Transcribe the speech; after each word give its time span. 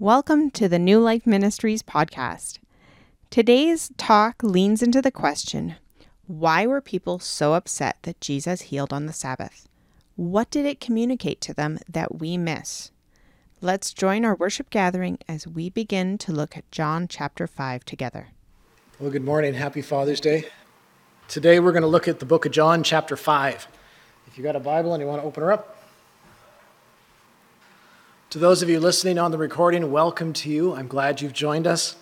Welcome 0.00 0.50
to 0.52 0.66
the 0.66 0.78
New 0.78 0.98
Life 0.98 1.26
Ministries 1.26 1.82
podcast. 1.82 2.58
Today's 3.28 3.92
talk 3.98 4.42
leans 4.42 4.82
into 4.82 5.02
the 5.02 5.10
question 5.10 5.74
why 6.26 6.66
were 6.66 6.80
people 6.80 7.18
so 7.18 7.52
upset 7.52 7.98
that 8.04 8.18
Jesus 8.18 8.62
healed 8.62 8.94
on 8.94 9.04
the 9.04 9.12
Sabbath? 9.12 9.68
What 10.16 10.50
did 10.50 10.64
it 10.64 10.80
communicate 10.80 11.42
to 11.42 11.52
them 11.52 11.80
that 11.86 12.18
we 12.18 12.38
miss? 12.38 12.92
Let's 13.60 13.92
join 13.92 14.24
our 14.24 14.34
worship 14.34 14.70
gathering 14.70 15.18
as 15.28 15.46
we 15.46 15.68
begin 15.68 16.16
to 16.16 16.32
look 16.32 16.56
at 16.56 16.72
John 16.72 17.06
chapter 17.06 17.46
5 17.46 17.84
together. 17.84 18.28
Well, 18.98 19.10
good 19.10 19.22
morning. 19.22 19.52
Happy 19.52 19.82
Father's 19.82 20.20
Day. 20.20 20.44
Today 21.28 21.60
we're 21.60 21.72
going 21.72 21.82
to 21.82 21.86
look 21.86 22.08
at 22.08 22.20
the 22.20 22.24
book 22.24 22.46
of 22.46 22.52
John, 22.52 22.82
chapter 22.82 23.18
5. 23.18 23.68
If 24.28 24.38
you 24.38 24.44
got 24.44 24.56
a 24.56 24.60
Bible 24.60 24.94
and 24.94 25.02
you 25.02 25.06
want 25.06 25.20
to 25.20 25.26
open 25.28 25.42
her 25.42 25.52
up, 25.52 25.76
to 28.30 28.38
those 28.38 28.62
of 28.62 28.68
you 28.68 28.78
listening 28.78 29.18
on 29.18 29.32
the 29.32 29.38
recording, 29.38 29.90
welcome 29.90 30.32
to 30.32 30.48
you. 30.48 30.72
I'm 30.72 30.86
glad 30.86 31.20
you've 31.20 31.32
joined 31.32 31.66
us. 31.66 31.96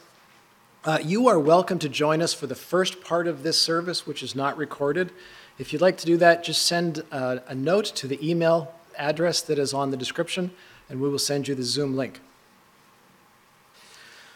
Uh, 0.85 0.99
you 1.03 1.27
are 1.27 1.39
welcome 1.39 1.79
to 1.79 1.89
join 1.89 2.21
us 2.21 2.35
for 2.35 2.47
the 2.47 2.55
first 2.55 3.01
part 3.01 3.27
of 3.27 3.43
this 3.43 3.59
service, 3.59 4.07
which 4.07 4.23
is 4.23 4.35
not 4.35 4.59
recorded. 4.59 5.11
If 5.59 5.73
you'd 5.73 5.81
like 5.81 5.97
to 5.97 6.05
do 6.05 6.19
that, 6.19 6.45
just 6.45 6.67
send 6.67 6.99
a, 7.11 7.43
a 7.47 7.55
note 7.55 7.87
to 7.87 8.07
the 8.07 8.31
email 8.31 8.75
address 8.99 9.41
that 9.41 9.59
is 9.59 9.73
on 9.73 9.91
the 9.91 9.97
description, 9.97 10.51
and 10.91 11.01
we 11.01 11.09
will 11.09 11.19
send 11.19 11.49
you 11.49 11.55
the 11.55 11.63
Zoom 11.63 11.97
link. 11.97 12.21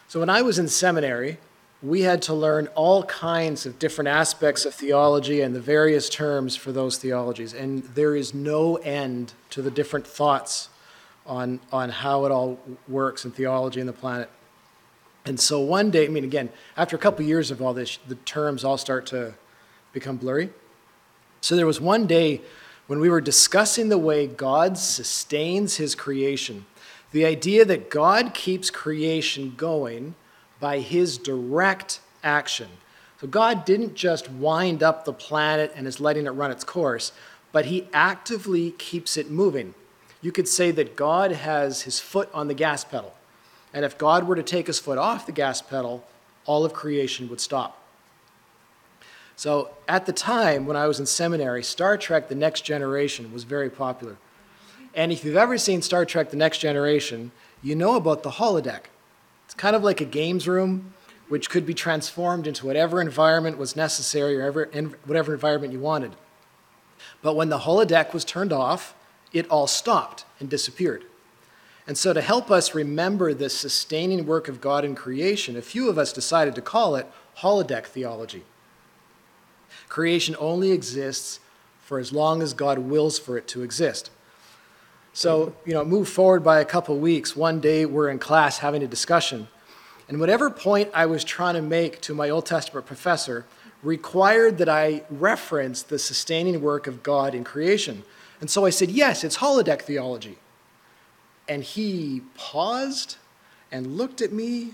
So, 0.07 0.19
when 0.19 0.31
I 0.31 0.41
was 0.41 0.57
in 0.57 0.69
seminary, 0.69 1.37
we 1.83 2.01
had 2.01 2.23
to 2.23 2.33
learn 2.33 2.69
all 2.73 3.03
kinds 3.03 3.67
of 3.67 3.77
different 3.77 4.07
aspects 4.07 4.65
of 4.65 4.73
theology 4.73 5.41
and 5.41 5.53
the 5.53 5.61
various 5.61 6.09
terms 6.09 6.55
for 6.55 6.71
those 6.71 6.97
theologies, 6.97 7.53
and 7.53 7.83
there 7.93 8.15
is 8.15 8.33
no 8.33 8.77
end 8.77 9.33
to 9.51 9.61
the 9.61 9.69
different 9.69 10.07
thoughts 10.07 10.69
on, 11.25 11.59
on 11.71 11.89
how 11.89 12.25
it 12.25 12.31
all 12.31 12.59
works 12.87 13.25
in 13.25 13.31
theology 13.31 13.79
and 13.79 13.87
the 13.87 13.93
planet. 13.93 14.29
And 15.25 15.39
so 15.39 15.59
one 15.59 15.89
day, 15.89 16.05
I 16.05 16.09
mean, 16.09 16.23
again, 16.23 16.49
after 16.75 16.95
a 16.95 16.99
couple 16.99 17.25
years 17.25 17.49
of 17.49 17.61
all 17.61 17.73
this, 17.73 17.97
the 18.07 18.15
terms 18.15 18.63
all 18.63 18.77
start 18.77 19.05
to 19.07 19.33
become 19.93 20.17
blurry. 20.17 20.49
So 21.41 21.55
there 21.55 21.67
was 21.67 21.79
one 21.79 22.07
day 22.07 22.41
when 22.87 22.99
we 22.99 23.09
were 23.09 23.21
discussing 23.21 23.89
the 23.89 23.97
way 23.97 24.27
God 24.27 24.77
sustains 24.77 25.77
his 25.77 25.95
creation, 25.95 26.65
the 27.11 27.25
idea 27.25 27.63
that 27.63 27.89
God 27.89 28.33
keeps 28.33 28.69
creation 28.69 29.53
going 29.55 30.15
by 30.59 30.79
his 30.79 31.17
direct 31.17 32.01
action. 32.23 32.67
So 33.21 33.27
God 33.27 33.63
didn't 33.63 33.95
just 33.95 34.29
wind 34.29 34.83
up 34.83 35.05
the 35.05 35.13
planet 35.13 35.71
and 35.75 35.87
is 35.87 36.01
letting 36.01 36.25
it 36.25 36.31
run 36.31 36.51
its 36.51 36.65
course, 36.65 37.13
but 37.53 37.65
he 37.65 37.87
actively 37.93 38.71
keeps 38.71 39.15
it 39.15 39.29
moving 39.29 39.73
you 40.23 40.31
could 40.31 40.47
say 40.47 40.71
that 40.71 40.95
God 40.95 41.31
has 41.31 41.83
his 41.83 41.99
foot 41.99 42.29
on 42.33 42.47
the 42.47 42.53
gas 42.55 42.83
pedal. 42.83 43.13
And 43.73 43.85
if 43.85 43.97
God 43.97 44.25
were 44.25 44.35
to 44.35 44.41
take 44.41 44.67
his 44.67 44.79
foot 44.79 44.97
off 44.97 45.25
the 45.25 45.31
gas 45.31 45.61
pedal, 45.61 46.03
all 46.45 46.65
of 46.65 46.73
creation 46.73 47.29
would 47.29 47.41
stop. 47.41 47.79
So 49.35 49.71
at 49.87 50.05
the 50.05 50.13
time 50.13 50.65
when 50.65 50.77
I 50.77 50.87
was 50.87 50.99
in 50.99 51.05
seminary, 51.05 51.61
Star 51.61 51.97
Trek 51.97 52.29
The 52.29 52.35
Next 52.35 52.61
Generation 52.61 53.33
was 53.33 53.43
very 53.43 53.69
popular. 53.69 54.15
And 54.95 55.11
if 55.11 55.25
you've 55.25 55.35
ever 55.35 55.57
seen 55.57 55.81
Star 55.81 56.05
Trek 56.05 56.29
The 56.29 56.37
Next 56.37 56.59
Generation, 56.59 57.31
you 57.61 57.75
know 57.75 57.95
about 57.95 58.23
the 58.23 58.31
holodeck. 58.31 58.83
It's 59.45 59.53
kind 59.55 59.75
of 59.75 59.83
like 59.83 59.99
a 59.99 60.05
games 60.05 60.47
room, 60.47 60.93
which 61.27 61.49
could 61.49 61.65
be 61.65 61.73
transformed 61.73 62.47
into 62.47 62.65
whatever 62.65 63.01
environment 63.01 63.57
was 63.57 63.75
necessary 63.75 64.39
or 64.39 64.51
whatever 65.05 65.33
environment 65.33 65.73
you 65.73 65.79
wanted. 65.79 66.15
But 67.21 67.35
when 67.35 67.49
the 67.49 67.59
holodeck 67.59 68.13
was 68.13 68.23
turned 68.23 68.53
off, 68.53 68.93
it 69.33 69.49
all 69.49 69.67
stopped 69.67 70.25
and 70.39 70.49
disappeared. 70.49 71.03
And 71.85 71.97
so, 71.97 72.13
to 72.13 72.21
help 72.21 72.49
us 72.49 72.73
remember 72.73 73.33
the 73.33 73.49
sustaining 73.49 74.25
work 74.25 74.47
of 74.47 74.61
God 74.61 74.85
in 74.85 74.95
creation, 74.95 75.57
a 75.57 75.61
few 75.61 75.89
of 75.89 75.97
us 75.97 76.13
decided 76.13 76.55
to 76.55 76.61
call 76.61 76.95
it 76.95 77.11
holodeck 77.39 77.85
theology. 77.85 78.43
Creation 79.89 80.35
only 80.39 80.71
exists 80.71 81.39
for 81.81 81.99
as 81.99 82.13
long 82.13 82.41
as 82.41 82.53
God 82.53 82.79
wills 82.79 83.19
for 83.19 83.37
it 83.37 83.47
to 83.49 83.63
exist. 83.63 84.11
So, 85.11 85.55
you 85.65 85.73
know, 85.73 85.83
move 85.83 86.07
forward 86.07 86.43
by 86.43 86.59
a 86.59 86.65
couple 86.65 86.97
weeks. 86.97 87.35
One 87.35 87.59
day 87.59 87.85
we're 87.85 88.09
in 88.09 88.17
class 88.17 88.59
having 88.59 88.81
a 88.81 88.87
discussion, 88.87 89.47
and 90.07 90.19
whatever 90.19 90.49
point 90.49 90.89
I 90.93 91.05
was 91.05 91.23
trying 91.23 91.55
to 91.55 91.61
make 91.61 91.99
to 92.01 92.15
my 92.15 92.29
Old 92.29 92.45
Testament 92.45 92.85
professor 92.85 93.45
required 93.83 94.57
that 94.59 94.69
I 94.69 95.03
reference 95.09 95.83
the 95.83 95.99
sustaining 95.99 96.61
work 96.61 96.87
of 96.87 97.03
God 97.03 97.35
in 97.35 97.43
creation. 97.43 98.03
And 98.43 98.49
so 98.49 98.65
I 98.65 98.71
said, 98.71 98.91
Yes, 98.91 99.23
it's 99.23 99.37
holodeck 99.37 99.83
theology. 99.83 100.37
And 101.47 101.63
he 101.63 102.23
paused 102.35 103.15
and 103.71 103.95
looked 103.95 104.21
at 104.21 104.33
me 104.33 104.73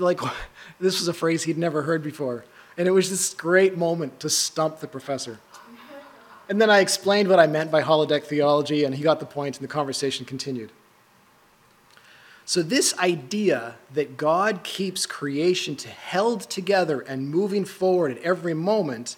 like 0.00 0.18
this 0.80 0.98
was 0.98 1.06
a 1.06 1.12
phrase 1.12 1.44
he'd 1.44 1.56
never 1.56 1.82
heard 1.82 2.02
before. 2.02 2.46
And 2.76 2.88
it 2.88 2.90
was 2.90 3.10
this 3.10 3.32
great 3.32 3.78
moment 3.78 4.18
to 4.18 4.28
stump 4.28 4.80
the 4.80 4.88
professor. 4.88 5.38
And 6.48 6.60
then 6.60 6.68
I 6.68 6.80
explained 6.80 7.28
what 7.28 7.38
I 7.38 7.46
meant 7.46 7.70
by 7.70 7.80
holodeck 7.80 8.24
theology, 8.24 8.82
and 8.82 8.96
he 8.96 9.04
got 9.04 9.20
the 9.20 9.26
point, 9.26 9.58
and 9.58 9.62
the 9.62 9.72
conversation 9.72 10.26
continued. 10.26 10.72
So, 12.44 12.60
this 12.60 12.98
idea 12.98 13.76
that 13.92 14.16
God 14.16 14.64
keeps 14.64 15.06
creation 15.06 15.76
to 15.76 15.88
held 15.88 16.40
together 16.40 17.02
and 17.02 17.30
moving 17.30 17.64
forward 17.64 18.18
at 18.18 18.18
every 18.24 18.52
moment 18.52 19.14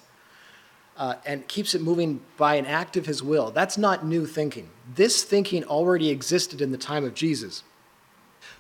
uh, 0.97 1.17
and 1.25 1.47
keeps 1.49 1.75
it 1.75 1.83
moving 1.83 2.21
by 2.37 2.55
an 2.55 2.67
act 2.67 2.97
of 2.97 3.07
his 3.07 3.23
will. 3.23 3.51
That's 3.51 3.77
not 3.77 4.05
new 4.05 4.27
thinking. 4.27 4.71
This 4.95 5.23
thinking 5.23 5.65
already 5.65 6.11
existed 6.11 6.61
in 6.61 6.73
the 6.73 6.79
time 6.79 7.05
of 7.05 7.15
Jesus. 7.15 7.63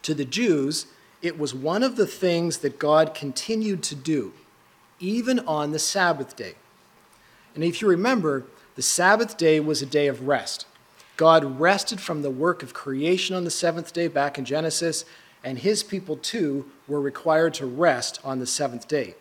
To 0.02 0.14
the 0.14 0.24
Jews, 0.24 0.86
it 1.22 1.38
was 1.38 1.54
one 1.54 1.82
of 1.82 1.96
the 1.96 2.06
things 2.06 2.58
that 2.58 2.78
God 2.78 3.14
continued 3.14 3.82
to 3.84 3.94
do, 3.94 4.32
even 5.00 5.40
on 5.40 5.72
the 5.72 5.78
Sabbath 5.78 6.36
day. 6.36 6.54
And 7.54 7.64
if 7.64 7.80
you 7.80 7.88
remember, 7.88 8.44
the 8.74 8.82
Sabbath 8.82 9.38
day 9.38 9.58
was 9.58 9.80
a 9.80 9.86
day 9.86 10.06
of 10.06 10.28
rest. 10.28 10.66
God 11.16 11.58
rested 11.58 12.00
from 12.00 12.20
the 12.20 12.30
work 12.30 12.62
of 12.62 12.74
creation 12.74 13.34
on 13.34 13.44
the 13.44 13.50
seventh 13.50 13.94
day 13.94 14.06
back 14.06 14.36
in 14.36 14.44
Genesis, 14.44 15.06
and 15.42 15.58
his 15.58 15.82
people 15.82 16.16
too 16.16 16.70
were 16.86 17.00
required 17.00 17.54
to 17.54 17.64
rest 17.64 18.20
on 18.22 18.38
the 18.38 18.46
seventh 18.46 18.86
day. 18.86 19.14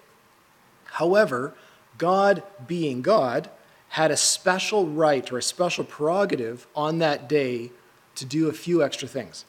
However, 0.86 1.54
God, 1.98 2.44
being 2.68 3.02
God, 3.02 3.50
had 3.90 4.12
a 4.12 4.18
special 4.18 4.88
right 4.88 5.32
or 5.32 5.38
a 5.38 5.42
special 5.42 5.84
prerogative 5.84 6.68
on 6.76 7.00
that 7.00 7.30
day 7.30 7.72
to 8.16 8.26
do 8.26 8.50
a 8.50 8.54
few 8.54 8.84
extra 8.84 9.08
things. 9.08 9.46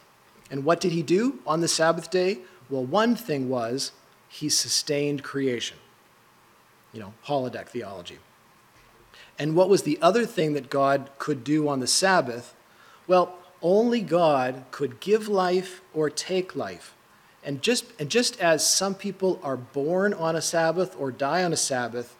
And 0.49 0.63
what 0.63 0.79
did 0.79 0.91
he 0.91 1.03
do 1.03 1.39
on 1.45 1.61
the 1.61 1.67
Sabbath 1.67 2.09
day? 2.09 2.39
Well, 2.69 2.85
one 2.85 3.15
thing 3.15 3.49
was 3.49 3.91
he 4.29 4.49
sustained 4.49 5.23
creation. 5.23 5.77
You 6.93 7.01
know, 7.01 7.13
holodeck 7.25 7.67
theology. 7.67 8.19
And 9.39 9.55
what 9.55 9.69
was 9.69 9.83
the 9.83 9.99
other 10.01 10.25
thing 10.25 10.53
that 10.53 10.69
God 10.69 11.09
could 11.17 11.43
do 11.43 11.67
on 11.67 11.79
the 11.79 11.87
Sabbath? 11.87 12.55
Well, 13.05 13.35
only 13.61 14.01
God 14.01 14.63
could 14.71 14.99
give 14.99 15.27
life 15.27 15.81
or 15.93 16.09
take 16.09 16.55
life. 16.55 16.95
And 17.43 17.61
just, 17.61 17.85
and 17.99 18.09
just 18.09 18.39
as 18.41 18.67
some 18.67 18.95
people 18.95 19.39
are 19.43 19.57
born 19.57 20.13
on 20.13 20.35
a 20.35 20.41
Sabbath 20.41 20.95
or 20.99 21.11
die 21.11 21.43
on 21.43 21.53
a 21.53 21.57
Sabbath, 21.57 22.16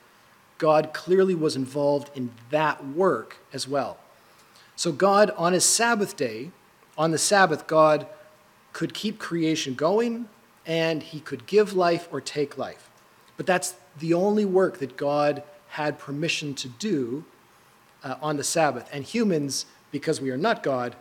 God 0.58 0.94
clearly 0.94 1.36
was 1.36 1.56
involved 1.56 2.10
in 2.16 2.32
that 2.50 2.86
work 2.86 3.38
as 3.54 3.68
well. 3.68 3.98
So, 4.76 4.92
God, 4.92 5.32
on 5.38 5.54
his 5.54 5.66
Sabbath 5.66 6.16
day, 6.16 6.52
on 6.98 7.12
the 7.12 7.18
Sabbath, 7.18 7.68
God 7.68 8.08
could 8.74 8.94
keep 8.94 9.20
creation 9.20 9.74
going 9.74 10.30
and 10.66 11.02
he 11.02 11.20
could 11.20 11.48
give 11.48 11.74
life 11.74 12.08
or 12.12 12.22
take 12.22 12.58
life. 12.58 12.90
But 13.38 13.46
that's 13.46 13.76
the 14.00 14.14
only 14.14 14.46
work 14.46 14.80
that 14.80 14.98
God 14.98 15.44
had 15.70 15.98
permission 15.98 16.54
to 16.56 16.68
do 16.68 17.26
uh, 18.04 18.16
on 18.22 18.38
the 18.38 18.44
Sabbath. 18.44 18.90
And 18.92 19.04
humans, 19.04 19.66
because 19.92 20.22
we 20.22 20.30
are 20.30 20.38
not 20.38 20.64
God, 20.64 20.96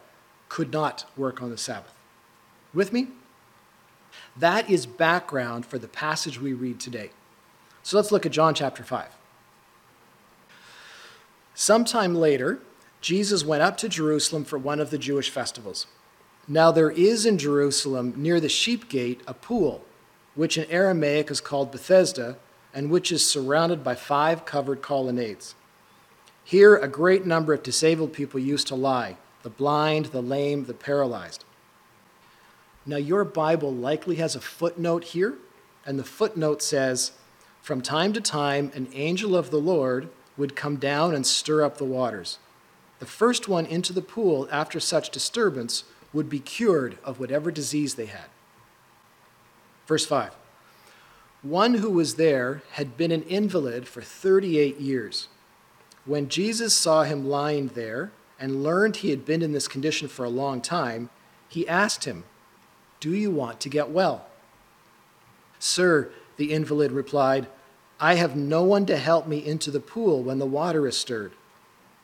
could 0.49 0.73
not 0.73 1.05
work 1.17 1.43
on 1.43 1.51
the 1.51 1.59
Sabbath. 1.59 1.95
With 2.73 2.93
me? 2.93 3.09
That 4.37 4.71
is 4.71 4.87
background 4.87 5.67
for 5.67 5.79
the 5.79 5.89
passage 5.89 6.41
we 6.41 6.53
read 6.53 6.79
today. 6.79 7.11
So 7.83 7.97
let's 7.97 8.13
look 8.13 8.27
at 8.27 8.33
John 8.33 8.55
chapter 8.55 8.83
5. 8.83 9.07
Sometime 11.59 12.15
later, 12.15 12.59
Jesus 13.01 13.43
went 13.43 13.63
up 13.63 13.79
to 13.79 13.89
Jerusalem 13.89 14.45
for 14.45 14.59
one 14.59 14.79
of 14.79 14.91
the 14.91 14.99
Jewish 14.99 15.31
festivals. 15.31 15.87
Now 16.47 16.71
there 16.71 16.91
is 16.91 17.25
in 17.25 17.39
Jerusalem, 17.39 18.13
near 18.15 18.41
the 18.41 18.51
sheep 18.51 18.91
gate, 18.91 19.23
a 19.27 19.33
pool, 19.33 19.83
which 20.35 20.59
in 20.59 20.71
Aramaic 20.71 21.31
is 21.31 21.41
called 21.41 21.73
Bethesda, 21.73 22.37
and 22.75 22.91
which 22.91 23.11
is 23.11 23.27
surrounded 23.27 23.83
by 23.83 23.95
five 23.95 24.45
covered 24.45 24.83
colonnades. 24.83 25.55
Here, 26.45 26.77
a 26.77 26.89
great 26.89 27.25
number 27.25 27.55
of 27.55 27.63
disabled 27.63 28.13
people 28.13 28.39
used 28.39 28.67
to 28.69 28.75
lie 28.75 29.17
the 29.43 29.49
blind, 29.49 30.07
the 30.07 30.21
lame, 30.21 30.67
the 30.67 30.75
paralyzed. 30.75 31.45
Now, 32.85 32.97
your 32.99 33.25
Bible 33.25 33.73
likely 33.73 34.17
has 34.17 34.37
a 34.37 34.41
footnote 34.41 35.05
here, 35.05 35.37
and 35.87 35.99
the 35.99 36.05
footnote 36.05 36.61
says, 36.61 37.13
From 37.63 37.81
time 37.81 38.13
to 38.13 38.21
time, 38.21 38.73
an 38.75 38.89
angel 38.93 39.35
of 39.35 39.51
the 39.51 39.61
Lord 39.61 40.11
would 40.37 40.57
come 40.57 40.77
down 40.77 41.15
and 41.15 41.27
stir 41.27 41.63
up 41.63 41.79
the 41.79 41.85
waters. 41.85 42.39
The 42.99 43.07
first 43.07 43.49
one 43.49 43.67
into 43.67 43.93
the 43.93 44.03
pool 44.03 44.49
after 44.51 44.81
such 44.81 45.11
disturbance 45.11 45.85
would 46.13 46.29
be 46.29 46.39
cured 46.39 46.99
of 47.05 47.21
whatever 47.21 47.51
disease 47.51 47.95
they 47.95 48.07
had. 48.07 48.27
Verse 49.87 50.07
5 50.07 50.35
One 51.43 51.75
who 51.75 51.91
was 51.91 52.15
there 52.15 52.63
had 52.73 52.97
been 52.97 53.13
an 53.13 53.23
invalid 53.23 53.87
for 53.87 54.03
38 54.03 54.79
years. 54.81 55.29
When 56.05 56.29
Jesus 56.29 56.73
saw 56.73 57.03
him 57.03 57.29
lying 57.29 57.69
there 57.69 58.13
and 58.39 58.63
learned 58.63 58.97
he 58.97 59.11
had 59.11 59.25
been 59.25 59.43
in 59.43 59.53
this 59.53 59.69
condition 59.69 60.09
for 60.09 60.25
a 60.25 60.31
long 60.31 60.61
time, 60.61 61.11
he 61.49 61.69
asked 61.69 62.05
him, 62.05 62.25
Do 63.01 63.13
you 63.13 63.31
want 63.31 63.61
to 63.61 63.69
get 63.69 63.91
well? 63.91 64.27
Sir, 65.59 66.11
the 66.37 66.53
invalid 66.53 66.93
replied, 66.93 67.49
I 67.99 68.15
have 68.15 68.37
no 68.37 68.63
one 68.63 68.87
to 68.87 68.97
help 68.97 69.27
me 69.27 69.45
into 69.45 69.71
the 69.71 69.81
pool 69.81 70.23
when 70.23 70.39
the 70.39 70.47
water 70.47 70.87
is 70.87 70.97
stirred. 70.97 71.33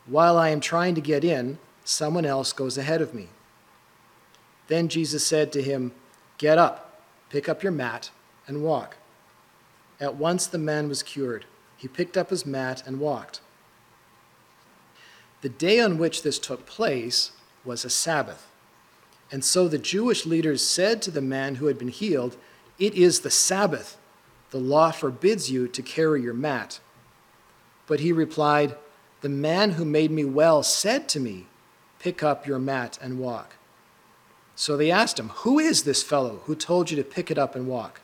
While 0.06 0.38
I 0.38 0.48
am 0.48 0.60
trying 0.60 0.94
to 0.94 1.00
get 1.00 1.24
in, 1.24 1.58
someone 1.84 2.24
else 2.24 2.52
goes 2.52 2.78
ahead 2.78 3.02
of 3.02 3.14
me. 3.14 3.28
Then 4.68 4.88
Jesus 4.88 5.26
said 5.26 5.52
to 5.52 5.62
him, 5.62 5.92
Get 6.38 6.58
up, 6.58 7.02
pick 7.28 7.48
up 7.48 7.62
your 7.62 7.72
mat, 7.72 8.10
and 8.46 8.62
walk. 8.62 8.96
At 10.00 10.16
once 10.16 10.46
the 10.46 10.58
man 10.58 10.88
was 10.88 11.02
cured. 11.02 11.44
He 11.76 11.88
picked 11.88 12.16
up 12.16 12.30
his 12.30 12.46
mat 12.46 12.82
and 12.86 12.98
walked. 12.98 13.40
The 15.42 15.48
day 15.48 15.80
on 15.80 15.98
which 15.98 16.22
this 16.22 16.38
took 16.38 16.66
place 16.66 17.32
was 17.64 17.84
a 17.84 17.90
Sabbath. 17.90 18.48
And 19.30 19.44
so 19.44 19.66
the 19.66 19.78
Jewish 19.78 20.26
leaders 20.26 20.66
said 20.66 21.02
to 21.02 21.10
the 21.10 21.20
man 21.20 21.56
who 21.56 21.66
had 21.66 21.78
been 21.78 21.88
healed, 21.88 22.36
It 22.78 22.94
is 22.94 23.20
the 23.20 23.30
Sabbath. 23.30 23.96
The 24.52 24.58
law 24.58 24.90
forbids 24.90 25.50
you 25.50 25.66
to 25.66 25.82
carry 25.82 26.22
your 26.22 26.34
mat. 26.34 26.78
But 27.86 28.00
he 28.00 28.12
replied, 28.12 28.76
The 29.22 29.30
man 29.30 29.72
who 29.72 29.84
made 29.84 30.10
me 30.10 30.24
well 30.24 30.62
said 30.62 31.08
to 31.10 31.20
me, 31.20 31.46
Pick 31.98 32.22
up 32.22 32.46
your 32.46 32.58
mat 32.58 32.98
and 33.00 33.18
walk. 33.18 33.56
So 34.54 34.76
they 34.76 34.90
asked 34.90 35.18
him, 35.18 35.30
Who 35.30 35.58
is 35.58 35.84
this 35.84 36.02
fellow 36.02 36.42
who 36.44 36.54
told 36.54 36.90
you 36.90 36.96
to 36.98 37.02
pick 37.02 37.30
it 37.30 37.38
up 37.38 37.56
and 37.56 37.66
walk? 37.66 38.02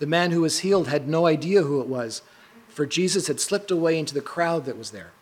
The 0.00 0.06
man 0.06 0.32
who 0.32 0.42
was 0.42 0.58
healed 0.58 0.88
had 0.88 1.08
no 1.08 1.26
idea 1.26 1.62
who 1.62 1.80
it 1.80 1.86
was, 1.86 2.20
for 2.68 2.84
Jesus 2.84 3.26
had 3.26 3.40
slipped 3.40 3.70
away 3.70 3.98
into 3.98 4.12
the 4.12 4.20
crowd 4.20 4.66
that 4.66 4.76
was 4.76 4.90
there. 4.90 5.12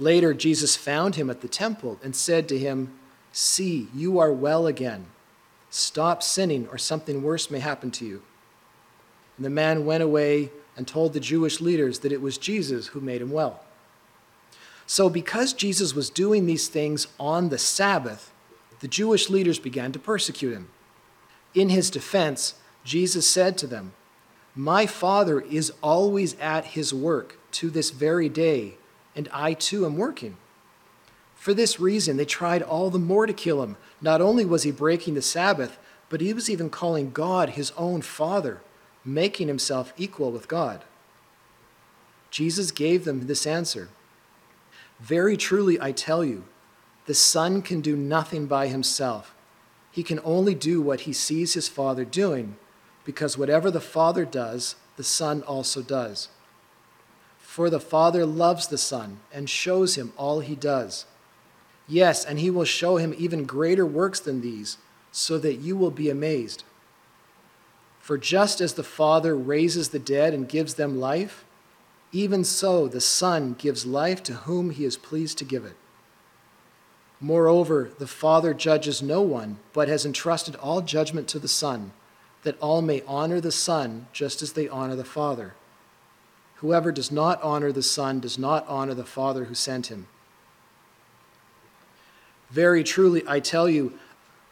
Later, 0.00 0.34
Jesus 0.34 0.74
found 0.74 1.14
him 1.14 1.30
at 1.30 1.42
the 1.42 1.48
temple 1.48 2.00
and 2.02 2.16
said 2.16 2.48
to 2.48 2.58
him, 2.58 2.92
See, 3.30 3.88
you 3.94 4.18
are 4.18 4.32
well 4.32 4.66
again. 4.66 5.06
Stop 5.70 6.24
sinning, 6.24 6.66
or 6.72 6.78
something 6.78 7.22
worse 7.22 7.48
may 7.50 7.60
happen 7.60 7.92
to 7.92 8.04
you. 8.04 8.22
And 9.42 9.44
the 9.44 9.50
man 9.50 9.84
went 9.84 10.04
away 10.04 10.52
and 10.76 10.86
told 10.86 11.12
the 11.12 11.18
Jewish 11.18 11.60
leaders 11.60 11.98
that 11.98 12.12
it 12.12 12.22
was 12.22 12.38
Jesus 12.38 12.86
who 12.86 13.00
made 13.00 13.20
him 13.20 13.32
well. 13.32 13.58
So, 14.86 15.10
because 15.10 15.52
Jesus 15.52 15.96
was 15.96 16.10
doing 16.10 16.46
these 16.46 16.68
things 16.68 17.08
on 17.18 17.48
the 17.48 17.58
Sabbath, 17.58 18.30
the 18.78 18.86
Jewish 18.86 19.28
leaders 19.28 19.58
began 19.58 19.90
to 19.90 19.98
persecute 19.98 20.52
him. 20.52 20.68
In 21.56 21.70
his 21.70 21.90
defense, 21.90 22.54
Jesus 22.84 23.26
said 23.26 23.58
to 23.58 23.66
them, 23.66 23.94
My 24.54 24.86
Father 24.86 25.40
is 25.40 25.72
always 25.82 26.38
at 26.38 26.66
his 26.66 26.94
work 26.94 27.36
to 27.54 27.68
this 27.68 27.90
very 27.90 28.28
day, 28.28 28.74
and 29.16 29.28
I 29.32 29.54
too 29.54 29.84
am 29.84 29.96
working. 29.96 30.36
For 31.34 31.52
this 31.52 31.80
reason, 31.80 32.16
they 32.16 32.26
tried 32.26 32.62
all 32.62 32.90
the 32.90 33.00
more 33.00 33.26
to 33.26 33.32
kill 33.32 33.60
him. 33.64 33.76
Not 34.00 34.20
only 34.20 34.44
was 34.44 34.62
he 34.62 34.70
breaking 34.70 35.14
the 35.14 35.20
Sabbath, 35.20 35.80
but 36.08 36.20
he 36.20 36.32
was 36.32 36.48
even 36.48 36.70
calling 36.70 37.10
God 37.10 37.50
his 37.50 37.72
own 37.76 38.02
Father, 38.02 38.60
making 39.04 39.48
himself 39.48 39.92
equal 39.96 40.30
with 40.30 40.48
God. 40.48 40.84
Jesus 42.30 42.70
gave 42.70 43.04
them 43.04 43.26
this 43.26 43.46
answer 43.46 43.88
Very 45.00 45.36
truly, 45.36 45.80
I 45.80 45.92
tell 45.92 46.24
you, 46.24 46.44
the 47.06 47.14
Son 47.14 47.62
can 47.62 47.80
do 47.80 47.96
nothing 47.96 48.46
by 48.46 48.68
himself. 48.68 49.34
He 49.90 50.02
can 50.02 50.20
only 50.24 50.54
do 50.54 50.80
what 50.80 51.00
he 51.00 51.12
sees 51.12 51.54
his 51.54 51.68
Father 51.68 52.04
doing, 52.04 52.56
because 53.04 53.36
whatever 53.36 53.70
the 53.70 53.80
Father 53.80 54.24
does, 54.24 54.76
the 54.96 55.04
Son 55.04 55.42
also 55.42 55.82
does. 55.82 56.28
For 57.38 57.68
the 57.68 57.80
Father 57.80 58.24
loves 58.24 58.68
the 58.68 58.78
Son 58.78 59.20
and 59.32 59.50
shows 59.50 59.96
him 59.96 60.12
all 60.16 60.40
he 60.40 60.54
does. 60.54 61.04
Yes, 61.86 62.24
and 62.24 62.38
he 62.38 62.50
will 62.50 62.64
show 62.64 62.96
him 62.96 63.14
even 63.18 63.44
greater 63.44 63.84
works 63.84 64.20
than 64.20 64.40
these, 64.40 64.78
so 65.10 65.36
that 65.38 65.56
you 65.56 65.76
will 65.76 65.90
be 65.90 66.08
amazed. 66.08 66.64
For 68.02 68.18
just 68.18 68.60
as 68.60 68.74
the 68.74 68.82
Father 68.82 69.36
raises 69.36 69.90
the 69.90 70.00
dead 70.00 70.34
and 70.34 70.48
gives 70.48 70.74
them 70.74 70.98
life, 70.98 71.44
even 72.10 72.42
so 72.42 72.88
the 72.88 73.00
Son 73.00 73.54
gives 73.56 73.86
life 73.86 74.24
to 74.24 74.34
whom 74.34 74.70
he 74.70 74.84
is 74.84 74.96
pleased 74.96 75.38
to 75.38 75.44
give 75.44 75.64
it. 75.64 75.76
Moreover, 77.20 77.92
the 78.00 78.08
Father 78.08 78.52
judges 78.52 79.02
no 79.02 79.22
one, 79.22 79.60
but 79.72 79.86
has 79.86 80.04
entrusted 80.04 80.56
all 80.56 80.80
judgment 80.80 81.28
to 81.28 81.38
the 81.38 81.46
Son, 81.46 81.92
that 82.42 82.58
all 82.58 82.82
may 82.82 83.04
honor 83.06 83.40
the 83.40 83.52
Son 83.52 84.08
just 84.12 84.42
as 84.42 84.54
they 84.54 84.68
honor 84.68 84.96
the 84.96 85.04
Father. 85.04 85.54
Whoever 86.56 86.90
does 86.90 87.12
not 87.12 87.40
honor 87.40 87.70
the 87.70 87.84
Son 87.84 88.18
does 88.18 88.36
not 88.36 88.66
honor 88.66 88.94
the 88.94 89.04
Father 89.04 89.44
who 89.44 89.54
sent 89.54 89.86
him. 89.86 90.08
Very 92.50 92.82
truly, 92.82 93.22
I 93.28 93.38
tell 93.38 93.68
you, 93.68 93.96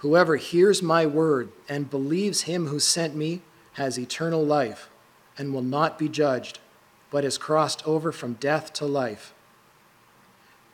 whoever 0.01 0.37
hears 0.37 0.83
my 0.83 1.07
word 1.07 1.51
and 1.69 1.91
believes 1.91 2.43
him 2.43 2.67
who 2.67 2.79
sent 2.79 3.15
me 3.15 3.43
has 3.75 3.99
eternal 3.99 4.45
life 4.45 4.89
and 5.39 5.55
will 5.55 5.63
not 5.63 5.99
be 5.99 6.09
judged, 6.09 6.59
but 7.11 7.25
has 7.25 7.39
crossed 7.39 7.87
over 7.87 8.13
from 8.13 8.35
death 8.35 8.73
to 8.73 8.85
life. 8.85 9.33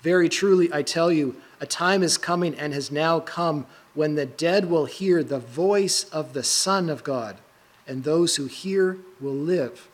Very 0.00 0.28
truly, 0.28 0.73
I 0.73 0.82
tell 0.82 1.11
you, 1.11 1.37
a 1.61 1.67
time 1.67 2.02
is 2.02 2.19
coming 2.19 2.55
and 2.55 2.73
has 2.73 2.90
now 2.90 3.19
come 3.19 3.67
when 3.94 4.14
the 4.14 4.26
dead 4.26 4.70
will 4.70 4.84
hear 4.84 5.23
the 5.23 5.38
voice 5.38 6.05
of 6.05 6.32
the 6.32 6.43
Son 6.43 6.88
of 6.88 7.02
God, 7.02 7.38
and 7.87 8.05
those 8.05 8.37
who 8.37 8.46
hear 8.46 8.99
will 9.20 9.34
live. 9.34 9.88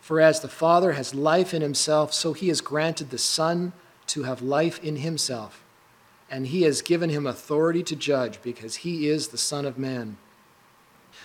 For 0.00 0.20
as 0.20 0.40
the 0.40 0.48
Father 0.48 0.92
has 0.92 1.14
life 1.14 1.54
in 1.54 1.62
himself, 1.62 2.12
so 2.12 2.32
he 2.32 2.48
has 2.48 2.60
granted 2.60 3.10
the 3.10 3.18
Son 3.18 3.72
to 4.08 4.24
have 4.24 4.42
life 4.42 4.82
in 4.82 4.96
himself. 4.96 5.61
And 6.32 6.48
he 6.48 6.62
has 6.62 6.82
given 6.82 7.10
him 7.10 7.28
authority 7.28 7.84
to 7.84 7.94
judge, 7.94 8.42
because 8.42 8.76
he 8.76 9.08
is 9.08 9.28
the 9.28 9.38
Son 9.38 9.64
of 9.64 9.78
Man. 9.78 10.16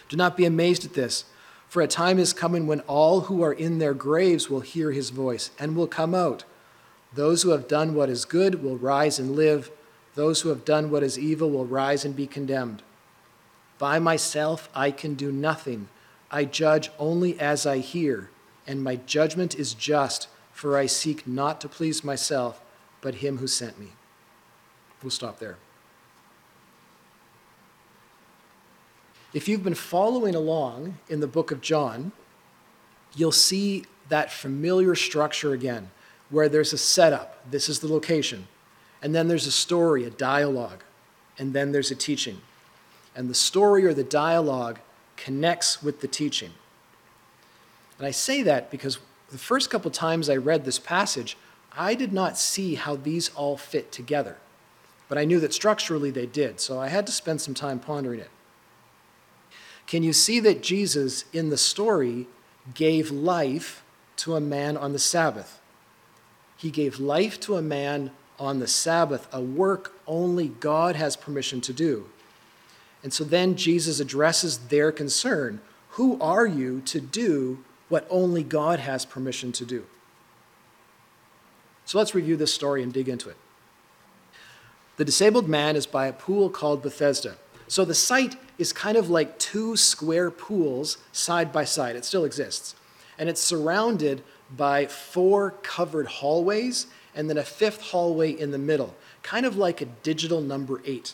Do 0.10 0.16
not 0.16 0.38
be 0.38 0.46
amazed 0.46 0.86
at 0.86 0.94
this, 0.94 1.26
for 1.68 1.82
a 1.82 1.88
time 1.88 2.20
is 2.20 2.32
coming 2.32 2.68
when 2.68 2.82
all 2.82 3.22
who 3.22 3.42
are 3.42 3.54
in 3.54 3.80
their 3.80 3.96
graves 3.96 4.50
will 4.50 4.60
hear 4.60 4.92
his 4.92 5.10
voice 5.10 5.50
and 5.58 5.76
will 5.76 5.88
come 5.88 6.14
out 6.14 6.44
those 7.14 7.42
who 7.42 7.50
have 7.50 7.68
done 7.68 7.96
what 7.96 8.10
is 8.10 8.26
good 8.26 8.62
will 8.62 8.78
rise 8.78 9.20
and 9.20 9.36
live. 9.36 9.72
Those 10.16 10.42
who 10.42 10.50
have 10.50 10.66
done 10.66 10.90
what 10.90 11.04
is 11.04 11.18
evil 11.18 11.50
will 11.50 11.66
rise 11.66 12.04
and 12.04 12.16
be 12.16 12.28
condemned. 12.28 12.84
By 13.78 14.00
myself 14.00 14.70
I 14.76 14.92
can 14.92 15.14
do 15.16 15.32
nothing. 15.32 15.90
I 16.30 16.46
judge 16.46 16.92
only 17.00 17.40
as 17.40 17.66
I 17.66 17.78
hear, 17.78 18.30
and 18.66 18.84
my 18.84 18.98
judgment 18.98 19.56
is 19.56 19.74
just, 19.74 20.28
for 20.52 20.78
I 20.78 20.88
seek 20.88 21.26
not 21.26 21.62
to 21.62 21.70
please 21.70 22.04
myself, 22.04 22.62
but 23.02 23.16
him 23.16 23.38
who 23.38 23.48
sent 23.48 23.80
me. 23.80 23.94
We'll 25.04 25.12
stop 25.12 25.40
there. 25.40 25.58
If 29.34 29.48
you've 29.48 29.64
been 29.64 29.76
following 29.76 30.36
along 30.36 30.98
in 31.10 31.20
the 31.20 31.28
book 31.28 31.52
of 31.52 31.62
John, 31.62 32.12
you'll 33.16 33.32
see 33.32 33.86
that 34.10 34.32
familiar 34.32 34.96
structure 34.96 35.54
again 35.54 35.92
where 36.30 36.50
there's 36.50 36.74
a 36.74 36.78
setup, 36.78 37.50
this 37.50 37.70
is 37.70 37.80
the 37.80 37.88
location, 37.88 38.48
and 39.02 39.14
then 39.14 39.28
there's 39.28 39.46
a 39.48 39.52
story, 39.52 40.06
a 40.06 40.10
dialogue, 40.10 40.84
and 41.38 41.54
then 41.54 41.72
there's 41.72 41.92
a 41.92 41.96
teaching. 41.96 42.42
And 43.16 43.30
the 43.30 43.36
story 43.36 43.86
or 43.86 43.94
the 43.94 44.04
dialogue 44.04 44.80
connects 45.16 45.84
with 45.84 46.02
the 46.02 46.08
teaching. 46.08 46.52
And 47.98 48.08
I 48.08 48.12
say 48.12 48.44
that 48.44 48.72
because 48.72 49.00
the 49.30 49.38
first 49.38 49.70
couple 49.70 49.92
times 49.92 50.30
I 50.30 50.36
read 50.38 50.66
this 50.66 50.80
passage, 50.80 51.38
I 51.76 51.96
did 51.96 52.14
not 52.14 52.38
see 52.38 52.76
how 52.76 52.96
these 52.96 53.30
all 53.36 53.58
fit 53.58 53.92
together. 53.92 54.38
But 55.08 55.18
I 55.18 55.26
knew 55.26 55.40
that 55.40 55.54
structurally 55.54 56.12
they 56.12 56.26
did, 56.26 56.60
so 56.60 56.80
I 56.80 56.90
had 56.90 57.06
to 57.08 57.12
spend 57.12 57.42
some 57.42 57.54
time 57.54 57.80
pondering 57.80 58.20
it. 58.20 58.30
Can 59.86 60.04
you 60.04 60.12
see 60.12 60.40
that 60.42 60.62
Jesus 60.62 61.24
in 61.32 61.50
the 61.50 61.58
story 61.58 62.28
gave 62.74 63.10
life 63.10 63.84
to 64.18 64.36
a 64.36 64.42
man 64.42 64.76
on 64.76 64.92
the 64.92 65.00
Sabbath? 65.00 65.62
He 66.58 66.72
gave 66.72 67.00
life 67.00 67.40
to 67.42 67.56
a 67.56 67.62
man 67.62 68.12
on 68.40 68.60
the 68.60 68.68
Sabbath, 68.68 69.28
a 69.32 69.42
work 69.42 69.94
only 70.06 70.50
God 70.50 70.96
has 70.96 71.16
permission 71.16 71.62
to 71.62 71.74
do. 71.74 72.10
And 73.02 73.14
so 73.14 73.24
then 73.24 73.56
Jesus 73.56 74.00
addresses 74.00 74.58
their 74.58 74.92
concern 74.92 75.62
Who 75.92 76.20
are 76.20 76.46
you 76.46 76.82
to 76.82 77.00
do 77.00 77.64
what 77.90 78.06
only 78.10 78.44
God 78.44 78.80
has 78.80 79.06
permission 79.06 79.52
to 79.54 79.66
do? 79.66 79.86
So 81.86 81.98
let's 81.98 82.14
review 82.14 82.36
this 82.36 82.54
story 82.54 82.84
and 82.84 82.92
dig 82.92 83.08
into 83.08 83.30
it. 83.30 83.38
The 84.98 85.06
disabled 85.06 85.48
man 85.48 85.76
is 85.76 85.88
by 85.88 86.08
a 86.08 86.14
pool 86.14 86.50
called 86.50 86.82
Bethesda. 86.82 87.38
So 87.68 87.86
the 87.86 87.94
site 87.94 88.36
is 88.58 88.74
kind 88.74 88.98
of 88.98 89.10
like 89.10 89.38
two 89.38 89.76
square 89.76 90.32
pools 90.32 90.98
side 91.12 91.52
by 91.52 91.66
side. 91.66 91.96
It 91.96 92.06
still 92.06 92.26
exists. 92.26 92.76
And 93.18 93.30
it's 93.30 93.42
surrounded 93.42 94.24
by 94.56 94.86
four 94.88 95.52
covered 95.62 96.08
hallways 96.08 96.88
and 97.16 97.30
then 97.30 97.38
a 97.38 97.44
fifth 97.44 97.82
hallway 97.82 98.32
in 98.32 98.52
the 98.52 98.58
middle, 98.58 98.96
kind 99.24 99.46
of 99.46 99.58
like 99.58 99.82
a 99.82 99.86
digital 99.86 100.42
number 100.42 100.82
eight. 100.86 101.14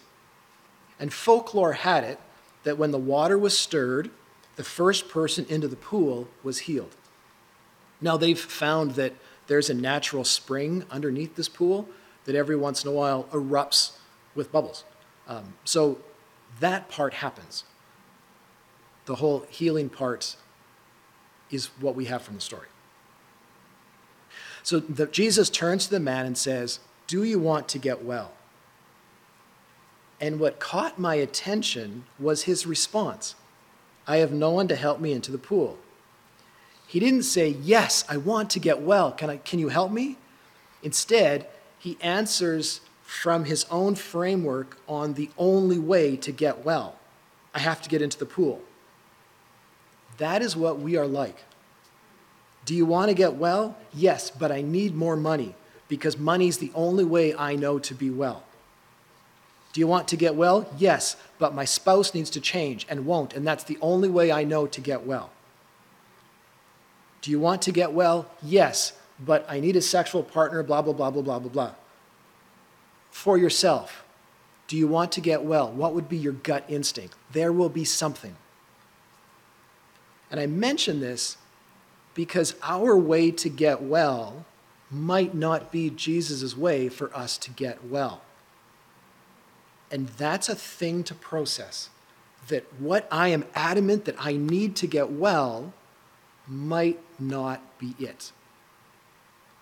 And 1.00 1.14
folklore 1.14 1.74
had 1.74 2.04
it 2.04 2.20
that 2.64 2.78
when 2.78 2.92
the 2.92 2.98
water 2.98 3.38
was 3.38 3.58
stirred, 3.58 4.10
the 4.56 4.64
first 4.64 5.10
person 5.10 5.46
into 5.50 5.68
the 5.68 5.76
pool 5.76 6.28
was 6.44 6.60
healed. 6.60 6.96
Now, 8.00 8.18
they've 8.18 8.40
found 8.40 8.92
that 8.92 9.14
there's 9.48 9.70
a 9.70 9.74
natural 9.74 10.24
spring 10.24 10.86
underneath 10.92 11.36
this 11.36 11.50
pool 11.50 11.88
that 12.26 12.36
every 12.36 12.56
once 12.56 12.84
in 12.84 12.90
a 12.90 12.94
while 12.94 13.26
erupts 13.32 13.94
with 14.36 14.52
bubbles. 14.52 14.84
Um, 15.28 15.54
so 15.64 16.00
that 16.60 16.90
part 16.90 17.16
happens. 17.16 17.64
The 19.06 19.16
whole 19.16 19.46
healing 19.50 19.90
part 19.90 20.36
is 21.52 21.68
what 21.80 21.96
we 21.96 22.06
have 22.06 22.22
from 22.22 22.36
the 22.36 22.42
story. 22.42 22.68
So 24.64 24.80
the, 24.80 25.08
Jesus 25.08 25.50
turns 25.50 25.86
to 25.86 25.92
the 25.92 26.00
man 26.00 26.26
and 26.26 26.38
says, 26.38 26.80
Do 27.08 27.24
you 27.24 27.38
want 27.38 27.68
to 27.70 27.80
get 27.80 28.04
well? 28.04 28.32
And 30.22 30.40
what 30.40 30.60
caught 30.60 30.98
my 30.98 31.16
attention 31.16 32.06
was 32.18 32.44
his 32.44 32.66
response 32.66 33.36
I 34.08 34.18
have 34.18 34.32
no 34.32 34.52
one 34.52 34.68
to 34.68 34.76
help 34.76 35.00
me 35.00 35.14
into 35.14 35.32
the 35.32 35.38
pool. 35.38 35.78
He 36.88 37.00
didn't 37.00 37.24
say, 37.24 37.50
Yes, 37.62 38.06
I 38.08 38.18
want 38.18 38.50
to 38.52 38.60
get 38.60 38.82
well. 38.82 39.12
Can, 39.12 39.30
I, 39.30 39.38
can 39.38 39.60
you 39.60 39.70
help 39.70 39.92
me? 39.92 40.18
Instead, 40.82 41.48
he 41.84 41.98
answers 42.00 42.80
from 43.04 43.44
his 43.44 43.66
own 43.70 43.94
framework 43.94 44.78
on 44.88 45.16
the 45.16 45.30
only 45.38 45.78
way 45.78 46.16
to 46.16 46.32
get 46.32 46.64
well 46.64 46.96
I 47.54 47.60
have 47.60 47.82
to 47.84 47.90
get 47.90 48.02
into 48.02 48.18
the 48.18 48.26
pool. 48.26 48.62
That 50.18 50.42
is 50.42 50.56
what 50.56 50.80
we 50.80 50.98
are 50.98 51.06
like. 51.06 51.38
Do 52.66 52.74
you 52.74 52.86
want 52.86 53.10
to 53.10 53.14
get 53.14 53.36
well? 53.36 53.78
Yes, 53.94 54.32
but 54.32 54.52
I 54.52 54.62
need 54.62 54.96
more 54.96 55.16
money 55.16 55.56
because 55.88 56.18
money 56.18 56.48
is 56.48 56.58
the 56.58 56.72
only 56.74 57.04
way 57.04 57.36
I 57.36 57.56
know 57.56 57.78
to 57.80 57.94
be 57.94 58.10
well. 58.10 58.44
Do 59.74 59.80
you 59.80 59.88
want 59.88 60.08
to 60.10 60.18
get 60.18 60.36
well? 60.36 60.68
Yes, 60.78 61.16
but 61.40 61.54
my 61.54 61.66
spouse 61.66 62.14
needs 62.14 62.30
to 62.32 62.42
change 62.42 62.86
and 62.90 63.06
won't, 63.06 63.34
and 63.34 63.46
that's 63.46 63.64
the 63.64 63.78
only 63.82 64.10
way 64.10 64.32
I 64.32 64.44
know 64.44 64.66
to 64.68 64.82
get 64.82 65.06
well. 65.06 65.32
Do 67.22 67.32
you 67.32 67.40
want 67.40 67.62
to 67.64 67.72
get 67.72 67.92
well? 67.92 68.28
Yes, 68.42 68.94
but 69.20 69.46
I 69.50 69.60
need 69.60 69.76
a 69.76 69.82
sexual 69.82 70.24
partner, 70.24 70.64
blah, 70.64 70.82
blah, 70.82 70.94
blah, 70.94 71.12
blah, 71.12 71.22
blah, 71.22 71.40
blah, 71.40 71.52
blah. 71.52 71.72
For 73.12 73.38
yourself, 73.38 74.04
do 74.68 74.78
you 74.78 74.88
want 74.88 75.12
to 75.14 75.22
get 75.22 75.44
well? 75.44 75.72
What 75.72 75.94
would 75.94 76.10
be 76.10 76.18
your 76.18 76.34
gut 76.34 76.66
instinct? 76.68 77.16
There 77.32 77.52
will 77.52 77.70
be 77.70 77.86
something. 77.86 78.36
And 80.32 80.40
I 80.40 80.48
mention 80.48 81.00
this 81.00 81.38
because 82.16 82.56
our 82.64 82.98
way 82.98 83.32
to 83.32 83.50
get 83.50 83.82
well 83.82 84.46
might 84.90 85.34
not 85.34 85.72
be 85.72 85.90
Jesus' 85.90 86.56
way 86.56 86.90
for 86.90 87.16
us 87.16 87.38
to 87.40 87.52
get 87.52 87.86
well. 87.86 88.22
And 89.92 90.08
that's 90.10 90.50
a 90.50 90.56
thing 90.56 91.04
to 91.04 91.14
process. 91.14 91.90
That 92.48 92.66
what 92.80 93.08
I 93.12 93.30
am 93.30 93.46
adamant 93.54 94.06
that 94.06 94.16
I 94.20 94.34
need 94.34 94.76
to 94.78 94.88
get 94.88 95.12
well 95.12 95.74
might 96.48 97.00
not 97.20 97.62
be 97.78 97.96
it. 98.00 98.32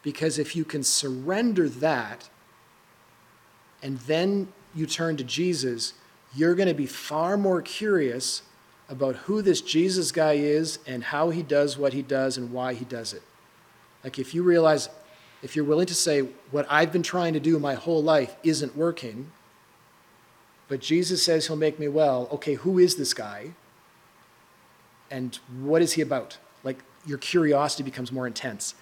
Because 0.03 0.39
if 0.39 0.55
you 0.55 0.65
can 0.65 0.84
surrender 0.84 1.70
that 1.70 2.29
and 3.84 4.00
then 4.00 4.48
you 4.74 4.86
turn 4.86 5.17
to 5.17 5.24
Jesus, 5.24 5.93
you're 6.36 6.55
going 6.55 6.67
to 6.67 6.74
be 6.74 6.86
far 6.86 7.38
more 7.38 7.62
curious 7.62 8.43
about 8.89 9.15
who 9.15 9.41
this 9.41 9.62
Jesus 9.62 10.12
guy 10.12 10.34
is 10.34 10.79
and 10.86 11.03
how 11.03 11.29
he 11.29 11.43
does 11.43 11.77
what 11.77 11.93
he 11.93 12.01
does 12.01 12.38
and 12.38 12.51
why 12.51 12.74
he 12.74 12.86
does 12.86 13.13
it. 13.13 13.22
Like, 14.03 14.20
if 14.20 14.34
you 14.34 14.43
realize, 14.43 14.89
if 15.41 15.55
you're 15.55 15.65
willing 15.65 15.88
to 15.88 15.96
say, 15.96 16.22
what 16.51 16.65
I've 16.70 16.91
been 16.91 17.03
trying 17.03 17.34
to 17.34 17.39
do 17.39 17.58
my 17.60 17.75
whole 17.75 18.03
life 18.03 18.36
isn't 18.43 18.75
working, 18.75 19.31
but 20.67 20.79
Jesus 20.79 21.24
says 21.24 21.48
he'll 21.48 21.55
make 21.55 21.79
me 21.79 21.88
well, 21.88 22.27
okay, 22.31 22.55
who 22.55 22.79
is 22.79 22.96
this 22.96 23.13
guy? 23.13 23.51
And 25.10 25.36
what 25.62 25.81
is 25.81 25.93
he 25.93 26.01
about? 26.01 26.38
Like, 26.63 26.79
your 27.05 27.17
curiosity 27.17 27.84
becomes 27.84 28.12
more 28.12 28.27
intense. 28.27 28.75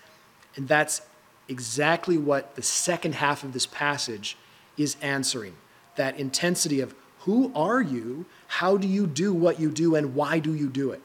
And 0.55 0.67
that's 0.67 1.01
exactly 1.49 2.17
what 2.17 2.55
the 2.55 2.61
second 2.61 3.15
half 3.15 3.43
of 3.43 3.51
this 3.51 3.65
passage 3.65 4.37
is 4.77 4.95
answering 5.01 5.55
that 5.95 6.17
intensity 6.17 6.79
of 6.79 6.95
who 7.21 7.51
are 7.53 7.81
you 7.81 8.25
how 8.47 8.77
do 8.77 8.87
you 8.87 9.05
do 9.05 9.33
what 9.33 9.59
you 9.59 9.69
do 9.69 9.95
and 9.95 10.15
why 10.15 10.39
do 10.39 10.55
you 10.55 10.69
do 10.69 10.91
it? 10.91 11.01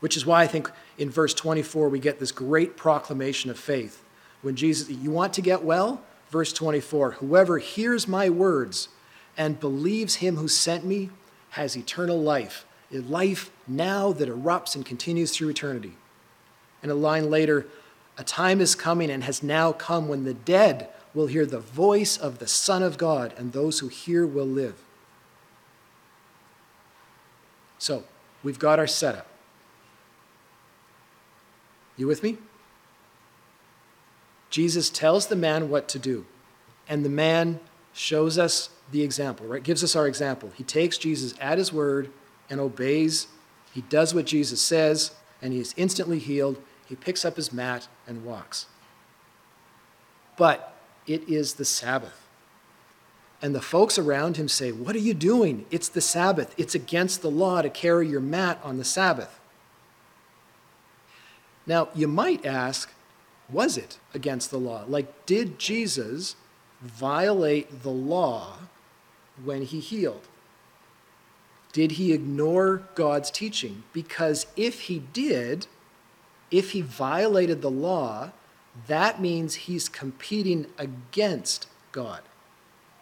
Which 0.00 0.16
is 0.16 0.26
why 0.26 0.42
I 0.42 0.46
think 0.46 0.70
in 0.98 1.08
verse 1.08 1.32
24 1.32 1.88
we 1.88 1.98
get 1.98 2.18
this 2.18 2.32
great 2.32 2.76
proclamation 2.76 3.50
of 3.50 3.58
faith. 3.58 4.02
When 4.42 4.56
Jesus, 4.56 4.90
you 4.90 5.10
want 5.10 5.32
to 5.34 5.40
get 5.40 5.62
well? 5.62 6.02
Verse 6.30 6.52
24 6.52 7.12
Whoever 7.12 7.58
hears 7.58 8.08
my 8.08 8.28
words 8.28 8.88
and 9.36 9.60
believes 9.60 10.16
him 10.16 10.36
who 10.36 10.48
sent 10.48 10.84
me 10.84 11.10
has 11.50 11.76
eternal 11.76 12.20
life, 12.20 12.66
a 12.92 12.98
life 12.98 13.50
now 13.66 14.12
that 14.12 14.28
erupts 14.28 14.74
and 14.74 14.84
continues 14.84 15.34
through 15.34 15.48
eternity. 15.48 15.94
And 16.82 16.90
a 16.90 16.94
line 16.94 17.30
later, 17.30 17.66
a 18.16 18.24
time 18.24 18.60
is 18.60 18.74
coming 18.74 19.10
and 19.10 19.24
has 19.24 19.42
now 19.42 19.72
come 19.72 20.08
when 20.08 20.24
the 20.24 20.34
dead 20.34 20.88
will 21.14 21.26
hear 21.26 21.46
the 21.46 21.60
voice 21.60 22.16
of 22.16 22.38
the 22.38 22.48
Son 22.48 22.82
of 22.82 22.98
God, 22.98 23.32
and 23.36 23.52
those 23.52 23.78
who 23.78 23.88
hear 23.88 24.26
will 24.26 24.46
live. 24.46 24.74
So, 27.78 28.04
we've 28.42 28.58
got 28.58 28.78
our 28.78 28.86
setup. 28.86 29.26
You 31.96 32.06
with 32.06 32.22
me? 32.22 32.38
Jesus 34.50 34.90
tells 34.90 35.28
the 35.28 35.36
man 35.36 35.68
what 35.68 35.88
to 35.88 35.98
do, 35.98 36.26
and 36.88 37.04
the 37.04 37.10
man 37.10 37.60
shows 37.92 38.38
us 38.38 38.70
the 38.90 39.02
example, 39.02 39.46
right? 39.46 39.62
Gives 39.62 39.84
us 39.84 39.96
our 39.96 40.06
example. 40.06 40.50
He 40.56 40.64
takes 40.64 40.98
Jesus 40.98 41.34
at 41.40 41.58
his 41.58 41.72
word 41.72 42.10
and 42.50 42.60
obeys. 42.60 43.28
He 43.72 43.82
does 43.82 44.14
what 44.14 44.26
Jesus 44.26 44.60
says, 44.60 45.12
and 45.40 45.52
he 45.52 45.60
is 45.60 45.74
instantly 45.76 46.18
healed. 46.18 46.60
He 46.86 46.94
picks 46.96 47.24
up 47.24 47.36
his 47.36 47.52
mat 47.52 47.88
and 48.06 48.24
walks. 48.24 48.66
But 50.36 50.74
it 51.06 51.28
is 51.28 51.54
the 51.54 51.64
Sabbath. 51.64 52.26
And 53.40 53.54
the 53.54 53.60
folks 53.60 53.98
around 53.98 54.36
him 54.36 54.48
say, 54.48 54.72
What 54.72 54.96
are 54.96 55.00
you 55.00 55.14
doing? 55.14 55.66
It's 55.70 55.88
the 55.88 56.00
Sabbath. 56.00 56.54
It's 56.56 56.74
against 56.74 57.22
the 57.22 57.30
law 57.30 57.62
to 57.62 57.70
carry 57.70 58.08
your 58.08 58.20
mat 58.20 58.58
on 58.62 58.78
the 58.78 58.84
Sabbath. 58.84 59.38
Now, 61.66 61.88
you 61.94 62.08
might 62.08 62.44
ask, 62.44 62.90
was 63.50 63.76
it 63.76 63.98
against 64.12 64.50
the 64.50 64.58
law? 64.58 64.84
Like, 64.88 65.26
did 65.26 65.58
Jesus 65.58 66.36
violate 66.80 67.82
the 67.82 67.90
law 67.90 68.58
when 69.42 69.62
he 69.62 69.80
healed? 69.80 70.26
Did 71.72 71.92
he 71.92 72.12
ignore 72.12 72.82
God's 72.94 73.30
teaching? 73.30 73.82
Because 73.92 74.46
if 74.56 74.82
he 74.82 75.00
did, 75.12 75.66
if 76.54 76.70
he 76.70 76.80
violated 76.80 77.62
the 77.62 77.70
law, 77.70 78.30
that 78.86 79.20
means 79.20 79.54
he's 79.54 79.88
competing 79.88 80.66
against 80.78 81.66
God. 81.90 82.22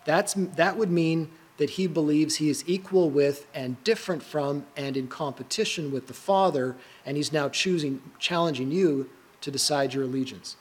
That's, 0.07 0.33
that 0.35 0.79
would 0.79 0.91
mean 0.91 1.31
that 1.59 1.71
he 1.71 1.87
believes 1.87 2.37
he 2.37 2.49
is 2.49 2.65
equal 2.67 3.11
with 3.11 3.47
and 3.55 3.83
different 3.85 4.23
from 4.23 4.65
and 4.75 4.97
in 4.97 5.07
competition 5.07 5.93
with 5.93 6.07
the 6.07 6.15
Father, 6.15 6.77
and 7.05 7.19
he's 7.19 7.31
now 7.31 7.51
choosing, 7.51 8.01
challenging 8.19 8.73
you 8.73 9.11
to 9.43 9.51
decide 9.51 9.93
your 9.93 10.05
allegiance. 10.05 10.57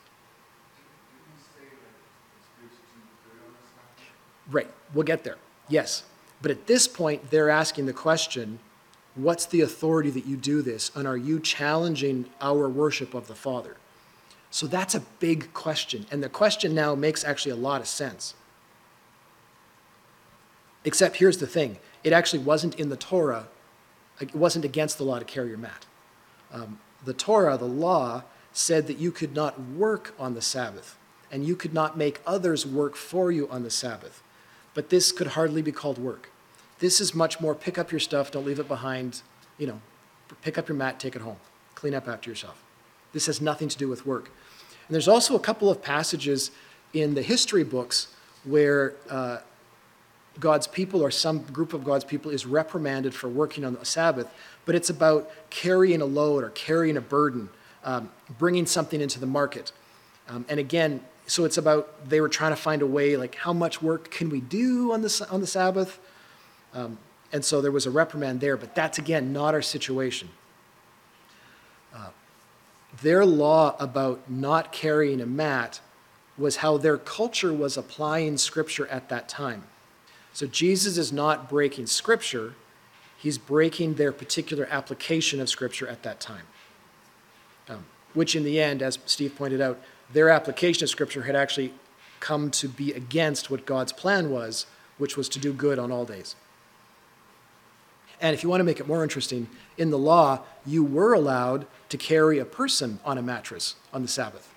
Right, 4.50 4.70
we'll 4.94 5.06
get 5.06 5.24
there. 5.24 5.38
Yes. 5.70 6.04
But 6.42 6.52
at 6.52 6.68
this 6.68 6.90
point, 6.90 7.32
they're 7.32 7.50
asking 7.50 7.86
the 7.86 7.94
question 7.94 8.60
what's 9.16 9.46
the 9.46 9.62
authority 9.62 10.10
that 10.12 10.26
you 10.26 10.38
do 10.38 10.62
this, 10.62 10.92
and 10.96 11.08
are 11.08 11.18
you 11.18 11.40
challenging 11.40 12.26
our 12.40 12.70
worship 12.70 13.14
of 13.14 13.28
the 13.28 13.36
Father? 13.36 13.78
So 14.50 14.68
that's 14.68 14.96
a 14.96 15.02
big 15.20 15.54
question. 15.54 16.06
And 16.12 16.22
the 16.22 16.30
question 16.30 16.76
now 16.76 16.94
makes 16.94 17.24
actually 17.24 17.54
a 17.54 17.58
lot 17.58 17.82
of 17.82 17.88
sense. 17.88 18.36
Except 20.84 21.18
here's 21.18 21.38
the 21.38 21.48
thing 21.48 21.78
it 22.04 22.14
actually 22.14 22.40
wasn't 22.40 22.76
in 22.76 22.90
the 22.90 22.98
Torah, 22.98 23.48
it 24.20 24.36
wasn't 24.36 24.66
against 24.66 24.98
the 24.98 25.04
law 25.04 25.20
to 25.20 25.26
carry 25.26 25.50
your 25.50 25.58
mat. 25.58 25.86
Um, 26.52 26.80
the 27.06 27.14
Torah, 27.14 27.58
the 27.58 27.66
law, 27.66 28.24
said 28.54 28.88
that 28.88 28.98
you 28.98 29.12
could 29.12 29.34
not 29.34 29.60
work 29.60 30.14
on 30.20 30.34
the 30.34 30.42
Sabbath, 30.42 30.98
and 31.32 31.46
you 31.46 31.56
could 31.56 31.74
not 31.74 31.98
make 31.98 32.20
others 32.28 32.66
work 32.66 32.96
for 32.96 33.32
you 33.32 33.48
on 33.50 33.64
the 33.64 33.70
Sabbath. 33.70 34.22
But 34.74 34.90
this 34.90 35.12
could 35.12 35.28
hardly 35.28 35.62
be 35.62 35.72
called 35.72 35.98
work. 35.98 36.30
This 36.82 37.00
is 37.00 37.14
much 37.14 37.40
more 37.40 37.54
pick 37.54 37.78
up 37.78 37.92
your 37.92 38.00
stuff, 38.00 38.32
don't 38.32 38.46
leave 38.46 38.60
it 38.60 38.68
behind, 38.68 39.22
you 39.60 39.68
know, 39.68 39.80
pick 40.42 40.58
up 40.58 40.68
your 40.68 40.76
mat, 40.76 41.00
take 41.00 41.16
it 41.16 41.22
home, 41.22 41.38
clean 41.76 41.94
up 41.94 42.08
after 42.08 42.30
yourself. 42.30 42.62
This 43.14 43.28
has 43.28 43.40
nothing 43.40 43.70
to 43.70 43.78
do 43.78 43.88
with 43.88 44.06
work. 44.06 44.32
And 44.88 44.96
there's 44.96 45.08
also 45.08 45.36
a 45.36 45.40
couple 45.40 45.70
of 45.70 45.82
passages 45.84 46.50
in 46.92 47.14
the 47.14 47.22
history 47.22 47.64
books 47.64 48.08
where 48.44 48.96
uh, 49.12 49.38
God's 50.40 50.66
people 50.66 51.04
or 51.04 51.12
some 51.12 51.44
group 51.44 51.76
of 51.76 51.84
God's 51.84 52.04
people 52.04 52.32
is 52.32 52.48
reprimanded 52.48 53.14
for 53.14 53.30
working 53.30 53.64
on 53.64 53.76
the 53.76 53.86
Sabbath, 53.86 54.28
but 54.66 54.74
it's 54.74 54.90
about 54.90 55.30
carrying 55.52 56.02
a 56.02 56.06
load 56.06 56.44
or 56.44 56.50
carrying 56.50 56.98
a 56.98 57.02
burden, 57.02 57.50
um, 57.84 58.10
bringing 58.40 58.66
something 58.66 59.02
into 59.02 59.20
the 59.20 59.28
market. 59.28 59.72
Um, 60.28 60.46
and 60.50 60.60
again, 60.60 61.02
so 61.28 61.46
it's 61.46 61.58
about 61.58 62.10
they 62.10 62.22
were 62.22 62.30
trying 62.30 62.54
to 62.54 62.62
find 62.62 62.82
a 62.82 62.88
way, 62.88 63.18
like 63.18 63.36
how 63.36 63.54
much 63.54 63.84
work 63.84 64.10
can 64.10 64.30
we 64.30 64.42
do 64.42 64.92
on 64.92 65.04
the, 65.04 65.28
on 65.30 65.42
the 65.42 65.48
Sabbath? 65.48 66.00
Um, 66.74 66.98
and 67.34 67.44
so 67.44 67.62
there 67.62 67.72
was 67.72 67.86
a 67.86 67.92
reprimand 67.92 68.42
there, 68.42 68.58
but 68.58 68.76
that's 68.76 68.98
again 68.98 69.32
not 69.32 69.54
our 69.54 69.62
situation. 69.62 70.30
Uh, 71.94 72.10
their 73.02 73.26
law 73.26 73.76
about 73.80 74.30
not 74.30 74.72
carrying 74.72 75.22
a 75.22 75.26
mat 75.26 75.80
was 76.38 76.58
how 76.58 76.78
their 76.78 76.98
culture 76.98 77.54
was 77.54 77.78
applying 77.78 78.38
Scripture 78.38 78.88
at 78.88 79.10
that 79.10 79.30
time. 79.30 79.64
So 80.34 80.48
Jesus 80.48 80.98
is 80.98 81.12
not 81.12 81.50
breaking 81.50 81.88
Scripture, 81.88 82.56
he's 83.18 83.38
breaking 83.38 83.96
their 83.96 84.12
particular 84.12 84.68
application 84.70 85.40
of 85.40 85.50
Scripture 85.50 85.88
at 85.88 86.04
that 86.04 86.20
time. 86.20 86.46
Um, 87.70 87.86
which, 88.14 88.36
in 88.36 88.44
the 88.44 88.60
end, 88.60 88.82
as 88.82 89.00
Steve 89.06 89.36
pointed 89.36 89.62
out, 89.62 89.80
their 90.12 90.30
application 90.30 90.84
of 90.84 90.90
Scripture 90.90 91.24
had 91.24 91.36
actually 91.36 91.74
come 92.20 92.52
to 92.52 92.68
be 92.68 92.92
against 92.92 93.50
what 93.50 93.66
God's 93.66 93.94
plan 93.94 94.30
was, 94.30 94.66
which 94.98 95.16
was 95.16 95.30
to 95.30 95.40
do 95.40 95.54
good 95.54 95.80
on 95.80 95.92
all 95.92 96.06
days. 96.06 96.36
And 98.22 98.36
if 98.36 98.44
you 98.44 98.50
want 98.50 98.60
to 98.60 98.64
make 98.64 98.80
it 98.80 98.88
more 98.88 99.02
interesting, 99.02 99.50
in 99.78 99.90
the 99.90 99.98
law, 99.98 100.42
you 100.66 100.84
were 100.84 101.14
allowed 101.14 101.66
to 101.90 101.98
carry 101.98 102.38
a 102.38 102.46
person 102.46 103.00
on 103.04 103.18
a 103.18 103.22
mattress 103.22 103.76
on 103.92 104.04
the 104.04 104.08
Sabbath, 104.08 104.54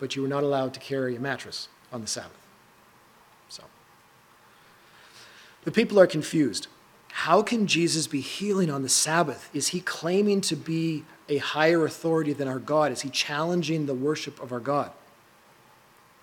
but 0.00 0.16
you 0.16 0.22
were 0.22 0.28
not 0.28 0.42
allowed 0.42 0.74
to 0.74 0.80
carry 0.80 1.14
a 1.14 1.20
mattress 1.20 1.68
on 1.92 2.00
the 2.00 2.08
Sabbath. 2.08 2.36
So, 3.48 3.62
the 5.64 5.70
people 5.70 6.00
are 6.00 6.08
confused. 6.08 6.66
How 7.12 7.40
can 7.40 7.66
Jesus 7.66 8.06
be 8.06 8.20
healing 8.20 8.68
on 8.68 8.82
the 8.82 8.88
Sabbath? 8.88 9.48
Is 9.54 9.68
he 9.68 9.80
claiming 9.80 10.40
to 10.42 10.56
be 10.56 11.04
a 11.28 11.38
higher 11.38 11.84
authority 11.84 12.32
than 12.32 12.48
our 12.48 12.58
God? 12.58 12.90
Is 12.90 13.02
he 13.02 13.10
challenging 13.10 13.86
the 13.86 13.94
worship 13.94 14.40
of 14.42 14.52
our 14.52 14.60
God? 14.60 14.90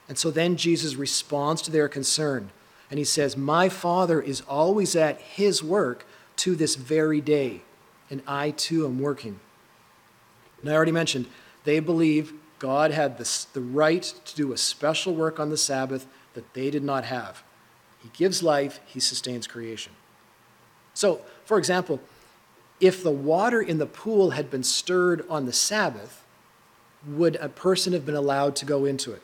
And 0.07 0.17
so 0.17 0.29
then 0.29 0.57
Jesus 0.57 0.95
responds 0.95 1.61
to 1.63 1.71
their 1.71 1.87
concern 1.87 2.51
and 2.89 2.99
he 2.99 3.05
says, 3.05 3.35
My 3.35 3.69
Father 3.69 4.21
is 4.21 4.41
always 4.41 4.95
at 4.95 5.19
his 5.19 5.63
work 5.63 6.05
to 6.37 6.55
this 6.55 6.75
very 6.75 7.21
day, 7.21 7.61
and 8.09 8.21
I 8.27 8.51
too 8.51 8.85
am 8.85 8.99
working. 8.99 9.39
And 10.61 10.69
I 10.69 10.73
already 10.73 10.91
mentioned, 10.91 11.27
they 11.63 11.79
believe 11.79 12.33
God 12.59 12.91
had 12.91 13.17
the, 13.17 13.45
the 13.53 13.61
right 13.61 14.03
to 14.03 14.35
do 14.35 14.53
a 14.53 14.57
special 14.57 15.13
work 15.13 15.39
on 15.39 15.49
the 15.49 15.57
Sabbath 15.57 16.07
that 16.33 16.53
they 16.53 16.69
did 16.69 16.83
not 16.83 17.05
have. 17.05 17.43
He 18.01 18.09
gives 18.13 18.43
life, 18.43 18.79
he 18.85 18.99
sustains 18.99 19.47
creation. 19.47 19.93
So, 20.93 21.21
for 21.45 21.57
example, 21.57 21.99
if 22.79 23.03
the 23.03 23.11
water 23.11 23.61
in 23.61 23.77
the 23.77 23.85
pool 23.85 24.31
had 24.31 24.51
been 24.51 24.63
stirred 24.63 25.25
on 25.29 25.45
the 25.45 25.53
Sabbath, 25.53 26.23
would 27.07 27.35
a 27.37 27.49
person 27.49 27.93
have 27.93 28.05
been 28.05 28.15
allowed 28.15 28.55
to 28.57 28.65
go 28.65 28.85
into 28.85 29.11
it? 29.11 29.21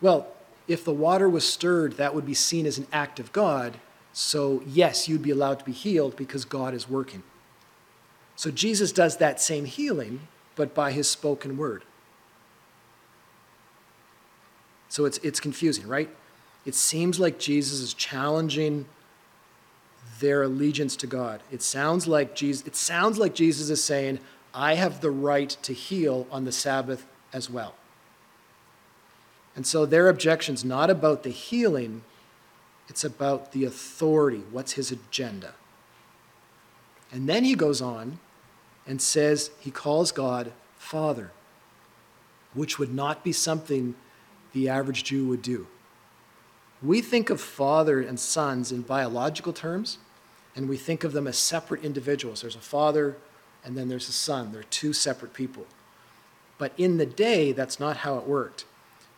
Well, 0.00 0.28
if 0.66 0.84
the 0.84 0.92
water 0.92 1.28
was 1.28 1.48
stirred, 1.48 1.94
that 1.94 2.14
would 2.14 2.26
be 2.26 2.34
seen 2.34 2.66
as 2.66 2.78
an 2.78 2.86
act 2.92 3.18
of 3.18 3.32
God. 3.32 3.78
So, 4.20 4.64
yes, 4.66 5.08
you'd 5.08 5.22
be 5.22 5.30
allowed 5.30 5.60
to 5.60 5.64
be 5.64 5.70
healed 5.70 6.16
because 6.16 6.44
God 6.44 6.74
is 6.74 6.90
working. 6.90 7.22
So, 8.34 8.50
Jesus 8.50 8.90
does 8.90 9.18
that 9.18 9.40
same 9.40 9.64
healing, 9.64 10.22
but 10.56 10.74
by 10.74 10.90
his 10.90 11.08
spoken 11.08 11.56
word. 11.56 11.84
So, 14.88 15.04
it's, 15.04 15.18
it's 15.18 15.38
confusing, 15.38 15.86
right? 15.86 16.10
It 16.66 16.74
seems 16.74 17.20
like 17.20 17.38
Jesus 17.38 17.78
is 17.78 17.94
challenging 17.94 18.86
their 20.18 20.42
allegiance 20.42 20.96
to 20.96 21.06
God. 21.06 21.40
It 21.52 21.62
sounds 21.62 22.08
like 22.08 22.34
Jesus, 22.34 22.66
it 22.66 22.74
sounds 22.74 23.20
like 23.20 23.36
Jesus 23.36 23.70
is 23.70 23.84
saying, 23.84 24.18
I 24.52 24.74
have 24.74 25.00
the 25.00 25.12
right 25.12 25.50
to 25.62 25.72
heal 25.72 26.26
on 26.32 26.44
the 26.44 26.50
Sabbath 26.50 27.06
as 27.32 27.48
well. 27.48 27.76
And 29.54 29.64
so 29.64 29.86
their 29.86 30.08
objection's 30.08 30.64
not 30.64 30.90
about 30.90 31.22
the 31.22 31.30
healing, 31.30 32.02
it's 32.88 33.04
about 33.04 33.52
the 33.52 33.64
authority. 33.64 34.42
What's 34.50 34.72
his 34.72 34.90
agenda? 34.90 35.54
And 37.12 37.28
then 37.28 37.44
he 37.44 37.54
goes 37.54 37.80
on 37.80 38.18
and 38.86 39.00
says 39.00 39.50
he 39.60 39.70
calls 39.70 40.12
God 40.12 40.52
Father, 40.76 41.32
which 42.54 42.78
would 42.78 42.94
not 42.94 43.24
be 43.24 43.32
something 43.32 43.94
the 44.52 44.68
average 44.68 45.04
Jew 45.04 45.26
would 45.28 45.42
do. 45.42 45.66
We 46.82 47.02
think 47.02 47.28
of 47.28 47.40
father 47.40 48.00
and 48.00 48.18
sons 48.18 48.70
in 48.70 48.82
biological 48.82 49.52
terms, 49.52 49.98
and 50.54 50.68
we 50.68 50.76
think 50.76 51.04
of 51.04 51.12
them 51.12 51.26
as 51.26 51.36
separate 51.36 51.84
individuals. 51.84 52.40
There's 52.40 52.56
a 52.56 52.60
father, 52.60 53.16
and 53.64 53.76
then 53.76 53.88
there's 53.88 54.08
a 54.08 54.12
son. 54.12 54.52
They're 54.52 54.62
two 54.62 54.92
separate 54.92 55.34
people. 55.34 55.66
But 56.56 56.72
in 56.76 56.96
the 56.96 57.06
day, 57.06 57.52
that's 57.52 57.80
not 57.80 57.98
how 57.98 58.16
it 58.18 58.26
worked. 58.26 58.64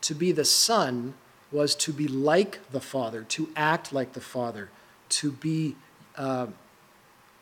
To 0.03 0.14
be 0.14 0.33
the 0.33 0.44
son 0.44 1.14
was 1.53 1.75
to 1.75 1.93
be 1.93 2.07
like 2.07 2.61
the 2.71 2.81
father, 2.81 3.25
to 3.25 3.49
act 3.57 3.93
like 3.93 4.13
the 4.13 4.21
father, 4.21 4.71
to 5.09 5.33
be, 5.33 5.77
uh, 6.17 6.47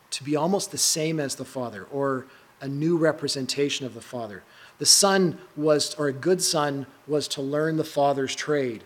to 0.09 0.23
be 0.23 0.35
almost 0.35 0.71
the 0.71 0.77
same 0.77 1.19
as 1.19 1.35
the 1.35 1.45
father, 1.45 1.85
or 1.91 2.25
a 2.61 2.67
new 2.67 2.97
representation 2.97 3.85
of 3.85 3.93
the 3.93 4.01
father. 4.01 4.43
The 4.79 4.85
son 4.85 5.37
was, 5.55 5.93
or 5.95 6.07
a 6.07 6.13
good 6.13 6.41
son, 6.41 6.87
was 7.07 7.27
to 7.29 7.41
learn 7.41 7.77
the 7.77 7.83
father's 7.83 8.35
trade. 8.35 8.83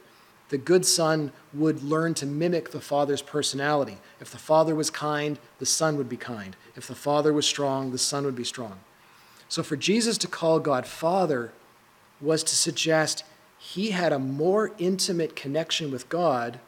The 0.49 0.57
good 0.57 0.85
son 0.85 1.31
would 1.53 1.83
learn 1.83 2.13
to 2.15 2.25
mimic 2.25 2.71
the 2.71 2.81
father's 2.81 3.21
personality. 3.21 3.97
If 4.19 4.31
the 4.31 4.37
father 4.37 4.75
was 4.75 4.89
kind, 4.89 5.39
the 5.59 5.65
son 5.65 5.97
would 5.97 6.09
be 6.09 6.17
kind. 6.17 6.55
If 6.75 6.87
the 6.87 6.95
father 6.95 7.31
was 7.31 7.45
strong, 7.45 7.91
the 7.91 7.97
son 7.97 8.25
would 8.25 8.35
be 8.35 8.43
strong. 8.43 8.79
So 9.47 9.63
for 9.63 9.75
Jesus 9.75 10.17
to 10.19 10.27
call 10.27 10.59
God 10.59 10.85
Father 10.85 11.53
was 12.19 12.43
to 12.43 12.55
suggest 12.55 13.23
he 13.65 13.91
had 13.91 14.11
a 14.11 14.19
more 14.19 14.73
intimate 14.77 15.37
connection 15.37 15.89
with 15.89 16.09
God 16.09 16.59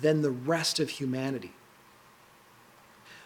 than 0.00 0.22
the 0.22 0.30
rest 0.30 0.80
of 0.80 0.88
humanity. 0.88 1.52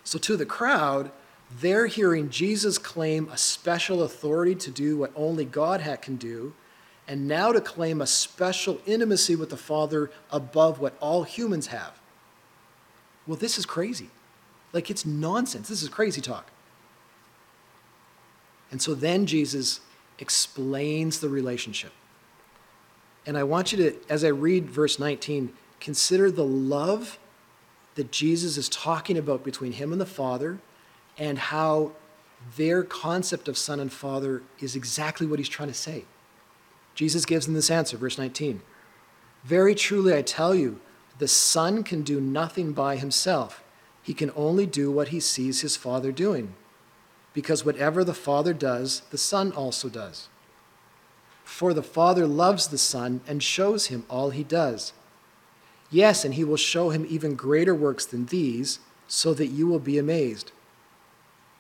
So, 0.03 0.19
to 0.19 0.37
the 0.37 0.45
crowd, 0.45 1.13
they're 1.61 1.87
hearing 1.87 2.29
Jesus 2.29 2.77
claim 2.77 3.29
a 3.29 3.37
special 3.37 4.03
authority 4.03 4.57
to 4.57 4.71
do 4.73 4.99
what 4.99 5.13
only 5.15 5.45
God 5.45 5.81
can 6.03 6.17
do, 6.17 6.55
and 7.07 7.29
now 7.29 7.53
to 7.53 7.61
claim 7.61 8.01
a 8.01 8.07
special 8.07 8.81
intimacy 8.85 9.37
with 9.37 9.51
the 9.51 9.57
Father 9.57 10.11
above 10.33 10.81
what 10.81 10.97
all 10.99 11.23
humans 11.23 11.69
have. 11.69 12.01
Well, 13.29 13.37
this 13.37 13.59
is 13.59 13.65
crazy. 13.65 14.11
Like, 14.73 14.91
it's 14.91 15.07
nonsense. 15.07 15.69
This 15.69 15.85
is 15.85 15.89
crazy 15.89 16.21
talk. 16.21 16.51
And 18.73 18.83
so 18.83 18.93
then 18.93 19.25
Jesus 19.25 19.79
explains 20.19 21.21
the 21.21 21.29
relationship. 21.29 21.93
And 23.27 23.39
I 23.39 23.43
want 23.43 23.73
you 23.73 23.79
to, 23.79 23.97
as 24.09 24.25
I 24.25 24.29
read 24.29 24.69
verse 24.71 24.99
19, 24.99 25.53
consider 25.81 26.31
the 26.31 26.45
love 26.45 27.19
that 27.95 28.11
Jesus 28.11 28.57
is 28.57 28.69
talking 28.69 29.17
about 29.17 29.45
between 29.45 29.73
him 29.73 29.93
and 29.93 30.01
the 30.01 30.07
Father 30.07 30.59
and 31.17 31.39
how 31.39 31.93
their 32.57 32.83
concept 32.83 33.49
of 33.49 33.57
son 33.57 33.81
and 33.81 33.93
father 33.93 34.43
is 34.61 34.77
exactly 34.77 35.27
what 35.27 35.39
he's 35.39 35.49
trying 35.49 35.69
to 35.69 35.75
say. 35.75 36.05
Jesus 36.95 37.25
gives 37.25 37.47
them 37.47 37.55
this 37.55 37.71
answer, 37.71 37.97
verse 37.97 38.19
19. 38.19 38.63
Very 39.45 39.75
truly, 39.75 40.15
I 40.15 40.23
tell 40.23 40.55
you, 40.55 40.81
the 41.19 41.29
Son 41.29 41.83
can 41.83 42.03
do 42.03 42.21
nothing 42.21 42.73
by 42.73 42.97
himself. 42.97 43.63
He 44.03 44.15
can 44.15 44.31
only 44.37 44.67
do 44.67 44.91
what 44.91 45.09
he 45.09 45.21
sees 45.21 45.61
his 45.61 45.77
Father 45.77 46.13
doing. 46.13 46.55
Because 47.33 47.65
whatever 47.65 48.05
the 48.05 48.15
Father 48.15 48.55
does, 48.55 49.01
the 49.11 49.19
Son 49.19 49.53
also 49.53 49.89
does. 49.89 50.29
For 51.55 51.73
the 51.73 51.85
Father 51.85 52.27
loves 52.27 52.67
the 52.67 52.79
Son 52.79 53.21
and 53.29 53.41
shows 53.41 53.87
him 53.87 54.05
all 54.11 54.31
he 54.31 54.43
does. 54.43 54.93
Yes, 55.89 56.25
and 56.25 56.35
he 56.35 56.43
will 56.43 56.57
show 56.57 56.91
him 56.91 57.07
even 57.09 57.37
greater 57.37 57.77
works 57.77 58.05
than 58.05 58.27
these, 58.27 58.81
so 59.07 59.33
that 59.35 59.47
you 59.47 59.69
will 59.69 59.79
be 59.79 59.97
amazed. 59.97 60.51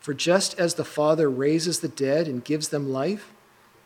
For 0.00 0.12
just 0.12 0.58
as 0.58 0.74
the 0.74 0.84
Father 0.84 1.30
raises 1.30 1.78
the 1.78 1.86
dead 1.86 2.26
and 2.26 2.44
gives 2.44 2.70
them 2.70 2.90
life, 2.90 3.32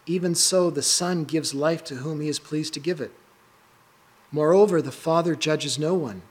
even 0.06 0.34
so 0.34 0.70
the 0.70 0.80
Son 0.80 1.24
gives 1.24 1.52
life 1.52 1.84
to 1.84 1.96
whom 1.96 2.22
he 2.22 2.28
is 2.30 2.38
pleased 2.38 2.72
to 2.72 2.80
give 2.80 3.02
it. 3.02 3.12
Moreover, 4.32 4.80
the 4.80 4.90
Father 4.90 5.34
judges 5.34 5.78
no 5.78 5.92
one, 5.92 6.22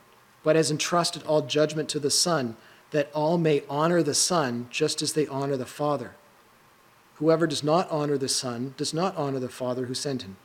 but 0.42 0.56
has 0.56 0.72
entrusted 0.72 1.22
all 1.22 1.44
judgment 1.44 1.88
to 1.90 2.00
the 2.00 2.10
Son, 2.10 2.58
that 2.90 3.12
all 3.14 3.38
may 3.38 3.62
honor 3.70 4.02
the 4.02 4.16
Son 4.16 4.70
just 4.72 5.04
as 5.04 5.14
they 5.14 5.28
honor 5.28 5.56
the 5.56 5.68
Father. 5.68 6.16
Whoever 7.18 7.48
does 7.48 7.64
not 7.64 7.90
honor 7.90 8.18
the 8.18 8.30
Son 8.30 8.74
does 8.78 8.94
not 8.94 9.16
honor 9.16 9.40
the 9.40 9.50
Father 9.50 9.86
who 9.86 9.94
sent 9.94 10.22
him. 10.22 10.38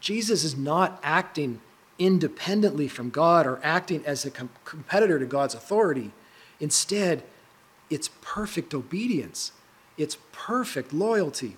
Jesus 0.00 0.44
is 0.44 0.56
not 0.56 0.98
acting 1.02 1.60
independently 1.98 2.88
from 2.88 3.10
God 3.10 3.46
or 3.46 3.60
acting 3.62 4.04
as 4.06 4.24
a 4.24 4.30
com- 4.30 4.50
competitor 4.64 5.18
to 5.18 5.26
God's 5.26 5.54
authority. 5.54 6.10
Instead, 6.58 7.22
it's 7.90 8.10
perfect 8.20 8.72
obedience, 8.72 9.52
it's 9.98 10.16
perfect 10.32 10.92
loyalty. 10.92 11.56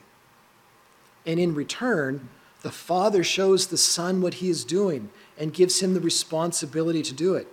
And 1.25 1.39
in 1.39 1.55
return, 1.55 2.29
the 2.63 2.73
Father 2.73 3.23
shows 3.23 3.69
the 3.69 3.79
Son 3.79 4.21
what 4.21 4.35
he 4.35 4.51
is 4.51 4.65
doing 4.65 5.11
and 5.39 5.55
gives 5.55 5.81
him 5.81 5.95
the 5.95 6.01
responsibility 6.01 7.03
to 7.03 7.15
do 7.15 7.35
it. 7.35 7.47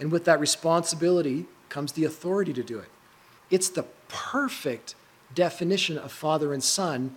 And 0.00 0.10
with 0.10 0.24
that 0.24 0.40
responsibility 0.40 1.46
comes 1.68 1.92
the 1.92 2.04
authority 2.04 2.52
to 2.54 2.62
do 2.62 2.78
it. 2.78 2.88
It's 3.50 3.68
the 3.68 3.84
perfect 4.08 4.94
definition 5.34 5.98
of 5.98 6.12
father 6.12 6.52
and 6.52 6.62
son 6.62 7.16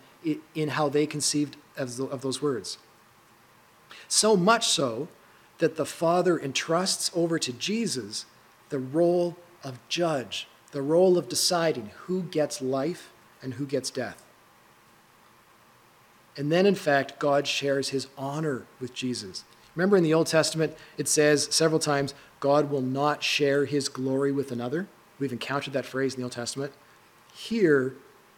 in 0.56 0.70
how 0.70 0.90
they 0.90 1.06
conceived 1.06 1.56
of 1.78 2.22
those 2.22 2.42
words. 2.42 2.78
So 4.08 4.36
much 4.36 4.68
so 4.68 5.08
that 5.60 5.76
the 5.76 5.86
Father 5.86 6.38
entrusts 6.38 7.12
over 7.14 7.38
to 7.40 7.54
Jesus 7.54 8.26
the 8.70 8.80
role 8.80 9.38
of 9.64 9.80
judge, 9.88 10.48
the 10.72 10.82
role 10.82 11.18
of 11.18 11.30
deciding 11.30 11.92
who 12.06 12.24
gets 12.24 12.62
life 12.62 13.12
and 13.42 13.56
who 13.56 13.66
gets 13.66 13.90
death. 13.90 14.24
And 16.38 16.52
then, 16.52 16.66
in 16.66 16.76
fact, 16.76 17.20
God 17.20 17.48
shares 17.48 17.90
his 17.90 18.08
honor 18.18 18.66
with 18.80 18.94
Jesus. 18.94 19.44
Remember 19.76 19.98
in 19.98 20.04
the 20.04 20.14
Old 20.14 20.28
Testament, 20.28 20.76
it 20.98 21.08
says 21.08 21.48
several 21.52 21.80
times, 21.80 22.14
God 22.40 22.70
will 22.70 22.82
not 22.82 23.24
share 23.24 23.66
his 23.66 23.90
glory 23.90 24.32
with 24.32 24.52
another. 24.52 24.88
We've 25.20 25.32
encountered 25.32 25.74
that 25.74 25.86
phrase 25.86 26.14
in 26.14 26.22
the 26.22 26.24
Old 26.24 26.32
Testament. 26.32 26.74
Here, 27.34 27.94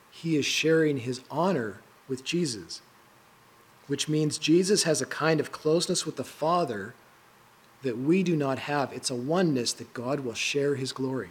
he 0.09 0.35
is 0.35 0.45
sharing 0.45 0.97
his 0.97 1.21
honor 1.29 1.81
with 2.07 2.23
Jesus, 2.23 2.81
which 3.87 4.09
means 4.09 4.37
Jesus 4.37 4.83
has 4.83 5.01
a 5.01 5.05
kind 5.05 5.39
of 5.39 5.51
closeness 5.51 6.05
with 6.05 6.17
the 6.17 6.23
Father 6.23 6.93
that 7.83 7.97
we 7.97 8.23
do 8.23 8.35
not 8.35 8.59
have. 8.59 8.91
It's 8.93 9.09
a 9.09 9.15
oneness 9.15 9.73
that 9.73 9.93
God 9.93 10.21
will 10.21 10.33
share 10.33 10.75
his 10.75 10.91
glory. 10.91 11.29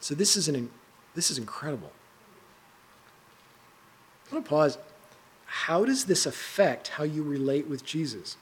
So 0.00 0.14
this 0.14 0.36
is, 0.36 0.48
an, 0.48 0.70
this 1.14 1.30
is 1.30 1.38
incredible. 1.38 1.92
I 4.30 4.34
want 4.34 4.44
to 4.44 4.48
pause. 4.48 4.78
How 5.46 5.84
does 5.84 6.04
this 6.04 6.26
affect 6.26 6.88
how 6.88 7.04
you 7.04 7.22
relate 7.22 7.68
with 7.68 7.84
Jesus? 7.84 8.36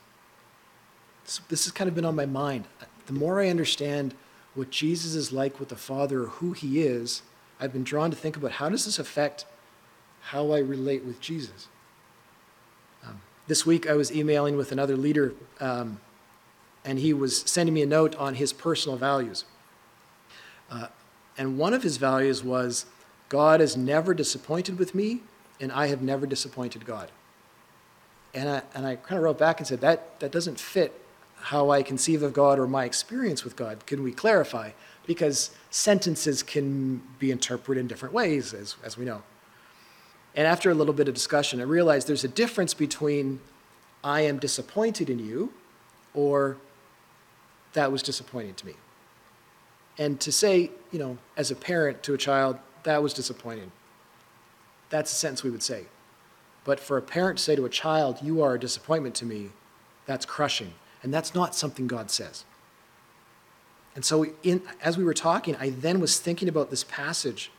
This, 1.24 1.40
this 1.48 1.64
has 1.66 1.72
kind 1.72 1.86
of 1.86 1.94
been 1.94 2.04
on 2.04 2.16
my 2.16 2.26
mind. 2.26 2.64
The 3.12 3.18
more 3.18 3.42
I 3.42 3.48
understand 3.48 4.14
what 4.54 4.70
Jesus 4.70 5.14
is 5.14 5.32
like 5.32 5.60
with 5.60 5.68
the 5.68 5.76
Father 5.76 6.22
or 6.22 6.26
who 6.28 6.52
he 6.52 6.80
is, 6.80 7.20
I've 7.60 7.72
been 7.72 7.84
drawn 7.84 8.10
to 8.10 8.16
think 8.16 8.38
about 8.38 8.52
how 8.52 8.70
does 8.70 8.86
this 8.86 8.98
affect 8.98 9.44
how 10.22 10.52
I 10.52 10.60
relate 10.60 11.04
with 11.04 11.20
Jesus? 11.20 11.68
Um, 13.04 13.20
this 13.48 13.66
week 13.66 13.86
I 13.86 13.92
was 13.92 14.10
emailing 14.10 14.56
with 14.56 14.72
another 14.72 14.96
leader, 14.96 15.34
um, 15.60 16.00
and 16.86 16.98
he 16.98 17.12
was 17.12 17.40
sending 17.40 17.74
me 17.74 17.82
a 17.82 17.86
note 17.86 18.16
on 18.16 18.36
his 18.36 18.50
personal 18.50 18.96
values. 18.96 19.44
Uh, 20.70 20.86
and 21.36 21.58
one 21.58 21.74
of 21.74 21.82
his 21.82 21.98
values 21.98 22.42
was 22.42 22.86
God 23.28 23.60
is 23.60 23.76
never 23.76 24.14
disappointed 24.14 24.78
with 24.78 24.94
me, 24.94 25.20
and 25.60 25.70
I 25.70 25.88
have 25.88 26.00
never 26.00 26.24
disappointed 26.24 26.86
God. 26.86 27.10
And 28.32 28.48
I, 28.48 28.62
and 28.74 28.86
I 28.86 28.96
kind 28.96 29.18
of 29.18 29.24
wrote 29.24 29.38
back 29.38 29.60
and 29.60 29.66
said, 29.66 29.82
that, 29.82 30.18
that 30.20 30.32
doesn't 30.32 30.58
fit 30.58 30.98
how 31.42 31.70
I 31.70 31.82
conceive 31.82 32.22
of 32.22 32.32
God 32.32 32.58
or 32.58 32.66
my 32.66 32.84
experience 32.84 33.44
with 33.44 33.56
God. 33.56 33.84
Can 33.86 34.02
we 34.02 34.12
clarify? 34.12 34.70
Because 35.06 35.50
sentences 35.70 36.42
can 36.42 37.02
be 37.18 37.30
interpreted 37.30 37.80
in 37.80 37.88
different 37.88 38.14
ways, 38.14 38.54
as, 38.54 38.76
as 38.84 38.96
we 38.96 39.04
know. 39.04 39.22
And 40.34 40.46
after 40.46 40.70
a 40.70 40.74
little 40.74 40.94
bit 40.94 41.08
of 41.08 41.14
discussion, 41.14 41.60
I 41.60 41.64
realized 41.64 42.06
there's 42.08 42.24
a 42.24 42.28
difference 42.28 42.74
between 42.74 43.40
I 44.04 44.22
am 44.22 44.38
disappointed 44.38 45.10
in 45.10 45.18
you 45.18 45.52
or 46.14 46.56
that 47.72 47.90
was 47.90 48.02
disappointing 48.02 48.54
to 48.54 48.66
me. 48.66 48.74
And 49.98 50.20
to 50.20 50.32
say, 50.32 50.70
you 50.90 50.98
know, 50.98 51.18
as 51.36 51.50
a 51.50 51.56
parent 51.56 52.02
to 52.04 52.14
a 52.14 52.18
child, 52.18 52.58
that 52.84 53.02
was 53.02 53.12
disappointing, 53.12 53.72
that's 54.90 55.12
a 55.12 55.14
sentence 55.14 55.42
we 55.42 55.50
would 55.50 55.62
say. 55.62 55.86
But 56.64 56.78
for 56.78 56.96
a 56.96 57.02
parent 57.02 57.38
to 57.38 57.44
say 57.44 57.56
to 57.56 57.64
a 57.64 57.70
child, 57.70 58.18
you 58.22 58.42
are 58.42 58.54
a 58.54 58.60
disappointment 58.60 59.14
to 59.16 59.26
me, 59.26 59.50
that's 60.06 60.24
crushing. 60.24 60.74
And 61.02 61.12
that's 61.12 61.34
not 61.34 61.54
something 61.54 61.86
God 61.86 62.10
says. 62.10 62.44
And 63.94 64.04
so, 64.04 64.26
in, 64.42 64.62
as 64.80 64.96
we 64.96 65.04
were 65.04 65.14
talking, 65.14 65.56
I 65.56 65.70
then 65.70 66.00
was 66.00 66.18
thinking 66.18 66.48
about 66.48 66.70
this 66.70 66.84
passage 66.84 67.50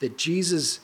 that 0.00 0.18
Jesus 0.18 0.80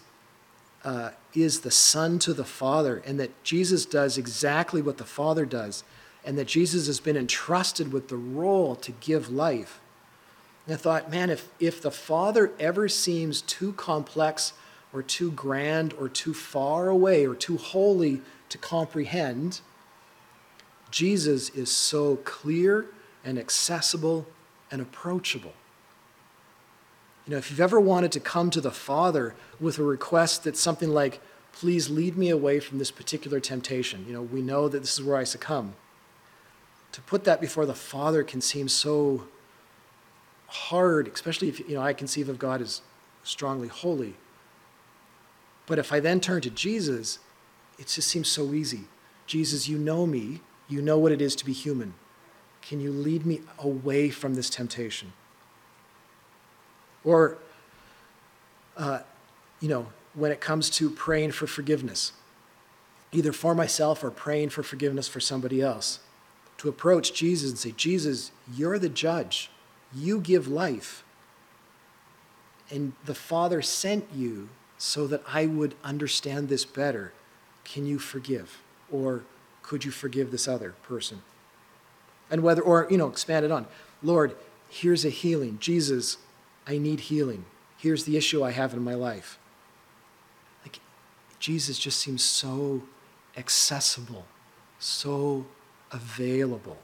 uh, 0.84 1.10
is 1.34 1.60
the 1.60 1.70
Son 1.70 2.18
to 2.20 2.32
the 2.32 2.44
Father, 2.44 3.02
and 3.04 3.20
that 3.20 3.30
Jesus 3.44 3.84
does 3.84 4.16
exactly 4.16 4.80
what 4.80 4.98
the 4.98 5.04
Father 5.04 5.44
does, 5.44 5.84
and 6.24 6.38
that 6.38 6.46
Jesus 6.46 6.86
has 6.86 7.00
been 7.00 7.16
entrusted 7.16 7.92
with 7.92 8.08
the 8.08 8.16
role 8.16 8.74
to 8.76 8.92
give 8.92 9.30
life. 9.30 9.80
And 10.66 10.74
I 10.74 10.78
thought, 10.78 11.10
man, 11.10 11.30
if, 11.30 11.48
if 11.60 11.82
the 11.82 11.90
Father 11.90 12.52
ever 12.58 12.88
seems 12.88 13.42
too 13.42 13.72
complex 13.74 14.52
or 14.92 15.02
too 15.02 15.30
grand 15.32 15.92
or 15.94 16.08
too 16.08 16.34
far 16.34 16.88
away 16.88 17.26
or 17.26 17.34
too 17.34 17.56
holy 17.56 18.22
to 18.48 18.58
comprehend, 18.58 19.60
Jesus 20.92 21.48
is 21.50 21.74
so 21.74 22.16
clear 22.16 22.87
and 23.24 23.38
accessible 23.38 24.26
and 24.70 24.81
approachable. 24.81 25.55
You 27.26 27.33
know, 27.33 27.38
if 27.38 27.50
you've 27.50 27.61
ever 27.61 27.81
wanted 27.81 28.12
to 28.12 28.20
come 28.20 28.50
to 28.50 28.61
the 28.61 28.70
Father 28.70 29.35
with 29.59 29.78
a 29.78 29.83
request 29.83 30.44
that's 30.44 30.61
something 30.61 30.90
like, 30.90 31.20
please 31.52 31.88
lead 31.88 32.16
me 32.16 32.31
away 32.31 32.61
from 32.61 32.78
this 32.78 32.90
particular 32.90 33.40
temptation, 33.40 34.05
you 34.07 34.12
know, 34.12 34.22
we 34.22 34.42
know 34.42 34.68
that 34.68 34.81
this 34.81 34.98
is 34.98 35.02
where 35.02 35.16
I 35.16 35.24
succumb. 35.24 35.74
To 36.92 37.00
put 37.00 37.24
that 37.24 37.40
before 37.40 37.64
the 37.64 37.74
Father 37.74 38.22
can 38.22 38.40
seem 38.40 38.68
so 38.68 39.24
hard, 40.46 41.09
especially 41.09 41.48
if, 41.48 41.61
you 41.61 41.74
know, 41.74 41.81
I 41.81 41.94
conceive 41.94 42.28
of 42.28 42.38
God 42.38 42.61
as 42.61 42.83
strongly 43.22 43.68
holy. 43.68 44.14
But 45.66 45.78
if 45.78 45.92
I 45.92 46.00
then 46.00 46.20
turn 46.20 46.42
to 46.42 46.50
Jesus, 46.50 47.18
it 47.78 47.87
just 47.87 48.09
seems 48.09 48.28
so 48.28 48.52
easy. 48.52 48.85
Jesus, 49.26 49.68
you 49.68 49.78
know 49.78 50.07
me. 50.07 50.40
You 50.72 50.80
know 50.80 50.96
what 50.96 51.12
it 51.12 51.20
is 51.20 51.37
to 51.37 51.44
be 51.44 51.52
human. 51.52 51.92
Can 52.62 52.80
you 52.80 52.90
lead 52.90 53.26
me 53.26 53.42
away 53.58 54.08
from 54.08 54.37
this 54.37 54.48
temptation? 54.48 55.12
Or, 57.04 57.37
uh, 58.78 59.00
you 59.61 59.68
know, 59.68 59.88
when 60.14 60.32
it 60.32 60.40
comes 60.40 60.70
to 60.70 60.88
praying 60.88 61.32
for 61.32 61.46
forgiveness, 61.46 62.12
either 63.12 63.35
for 63.35 63.54
myself 63.54 64.02
or 64.02 64.11
praying 64.11 64.48
for 64.48 64.62
forgiveness 64.62 65.08
for 65.08 65.20
somebody 65.20 65.61
else, 65.61 66.00
to 66.56 66.70
approach 66.70 67.12
Jesus 67.12 67.50
and 67.50 67.58
say, 67.58 67.72
Jesus, 67.72 68.32
you're 68.50 68.78
the 68.78 68.88
judge. 68.88 69.50
You 69.94 70.20
give 70.20 70.48
life. 70.48 71.04
And 72.70 72.94
the 73.04 73.14
Father 73.14 73.61
sent 73.61 74.06
you 74.14 74.48
so 74.78 75.06
that 75.08 75.22
I 75.28 75.44
would 75.44 75.74
understand 75.85 76.48
this 76.48 76.64
better. 76.64 77.12
Can 77.62 77.85
you 77.85 77.98
forgive? 77.98 78.62
Or 78.90 79.24
could 79.62 79.85
you 79.85 79.90
forgive 79.90 80.31
this 80.31 80.48
other 80.48 80.75
person? 80.83 81.22
And 82.31 82.42
whether, 82.42 82.62
or, 82.62 82.87
you 82.90 82.96
know, 82.96 83.09
expand 83.09 83.44
it 83.44 83.51
on. 83.51 83.66
Lord, 84.03 84.35
here's 84.68 85.05
a 85.05 85.11
healing. 85.11 85.59
Jesus, 85.61 86.18
I 86.66 86.79
need 86.79 87.01
healing. 87.01 87.44
Here's 87.77 88.05
the 88.05 88.16
issue 88.16 88.42
I 88.42 88.53
have 88.53 88.72
in 88.72 88.83
my 88.83 88.94
life. 88.94 89.38
Like, 90.64 90.81
Jesus 91.38 91.79
just 91.79 91.98
seems 91.98 92.22
so 92.22 92.83
accessible, 93.37 94.27
so 94.79 95.46
available. 95.90 96.79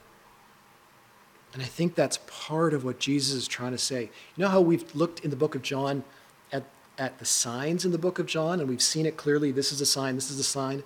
And 1.53 1.63
I 1.63 1.65
think 1.65 1.95
that's 1.95 2.19
part 2.27 2.73
of 2.73 2.83
what 2.83 2.99
Jesus 2.99 3.33
is 3.33 3.47
trying 3.47 3.71
to 3.71 3.77
say. 3.77 4.03
You 4.35 4.43
know 4.43 4.49
how 4.49 4.61
we've 4.61 4.93
looked 4.95 5.21
in 5.21 5.29
the 5.29 5.35
book 5.35 5.55
of 5.55 5.61
John 5.61 6.03
at, 6.51 6.63
at 6.97 7.17
the 7.17 7.25
signs 7.25 7.85
in 7.85 7.91
the 7.91 7.97
book 7.97 8.19
of 8.19 8.27
John, 8.27 8.59
and 8.59 8.69
we've 8.69 8.81
seen 8.81 9.05
it 9.05 9.17
clearly 9.17 9.51
this 9.51 9.71
is 9.71 9.81
a 9.81 9.85
sign, 9.85 10.15
this 10.15 10.29
is 10.29 10.39
a 10.39 10.43
sign. 10.43 10.83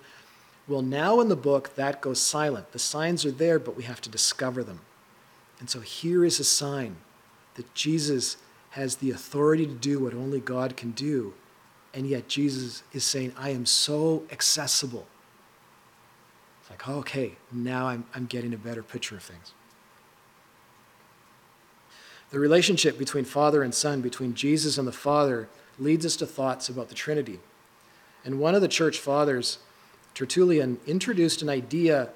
Well, 0.66 0.82
now 0.82 1.20
in 1.20 1.28
the 1.28 1.36
book, 1.36 1.74
that 1.74 2.00
goes 2.00 2.20
silent. 2.20 2.72
The 2.72 2.78
signs 2.78 3.24
are 3.24 3.30
there, 3.30 3.58
but 3.58 3.76
we 3.76 3.82
have 3.82 4.00
to 4.02 4.08
discover 4.08 4.64
them. 4.64 4.80
And 5.60 5.68
so 5.68 5.80
here 5.80 6.24
is 6.24 6.40
a 6.40 6.44
sign 6.44 6.96
that 7.54 7.72
Jesus 7.74 8.38
has 8.70 8.96
the 8.96 9.10
authority 9.10 9.66
to 9.66 9.74
do 9.74 10.00
what 10.00 10.14
only 10.14 10.40
God 10.40 10.76
can 10.76 10.92
do. 10.92 11.34
And 11.92 12.06
yet 12.06 12.28
Jesus 12.28 12.82
is 12.92 13.04
saying, 13.04 13.32
I 13.38 13.50
am 13.50 13.66
so 13.66 14.24
accessible. 14.32 15.06
It's 16.60 16.70
like, 16.70 16.88
oh, 16.88 16.98
okay, 17.00 17.36
now 17.52 17.86
I'm, 17.86 18.04
I'm 18.14 18.26
getting 18.26 18.52
a 18.52 18.58
better 18.58 18.82
picture 18.82 19.16
of 19.16 19.22
things. 19.22 19.52
The 22.30 22.40
relationship 22.40 22.98
between 22.98 23.24
Father 23.24 23.62
and 23.62 23.72
Son, 23.72 24.00
between 24.00 24.34
Jesus 24.34 24.76
and 24.76 24.88
the 24.88 24.92
Father, 24.92 25.48
leads 25.78 26.04
us 26.04 26.16
to 26.16 26.26
thoughts 26.26 26.68
about 26.68 26.88
the 26.88 26.94
Trinity. 26.94 27.38
And 28.24 28.40
one 28.40 28.56
of 28.56 28.60
the 28.60 28.66
church 28.66 28.98
fathers, 28.98 29.58
Tertullian, 30.14 30.78
introduced 30.86 31.42
an 31.42 31.48
idea 31.48 32.10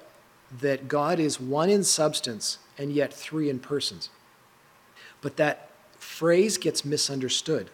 that 0.61 0.87
God 0.87 1.19
is 1.19 1.39
one 1.39 1.69
in 1.69 1.83
substance 1.83 2.57
and 2.77 2.91
yet 2.91 3.13
three 3.13 3.49
in 3.49 3.59
persons. 3.59 4.09
But 5.21 5.37
that 5.37 5.69
phrase 5.97 6.57
gets 6.57 6.85
misunderstood 6.85 7.69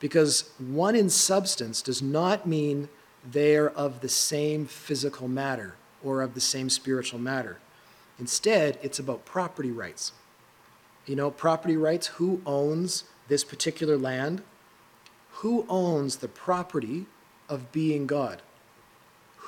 because 0.00 0.50
one 0.58 0.94
in 0.94 1.10
substance 1.10 1.82
does 1.82 2.02
not 2.02 2.46
mean 2.46 2.88
they're 3.24 3.70
of 3.70 4.00
the 4.00 4.08
same 4.08 4.66
physical 4.66 5.28
matter 5.28 5.74
or 6.04 6.22
of 6.22 6.34
the 6.34 6.40
same 6.40 6.70
spiritual 6.70 7.18
matter. 7.18 7.58
Instead, 8.18 8.78
it's 8.82 8.98
about 8.98 9.24
property 9.24 9.70
rights. 9.70 10.12
You 11.06 11.16
know, 11.16 11.30
property 11.30 11.76
rights 11.76 12.08
who 12.08 12.40
owns 12.44 13.04
this 13.28 13.44
particular 13.44 13.96
land? 13.96 14.42
Who 15.32 15.64
owns 15.68 16.16
the 16.16 16.28
property 16.28 17.06
of 17.48 17.72
being 17.72 18.06
God? 18.06 18.42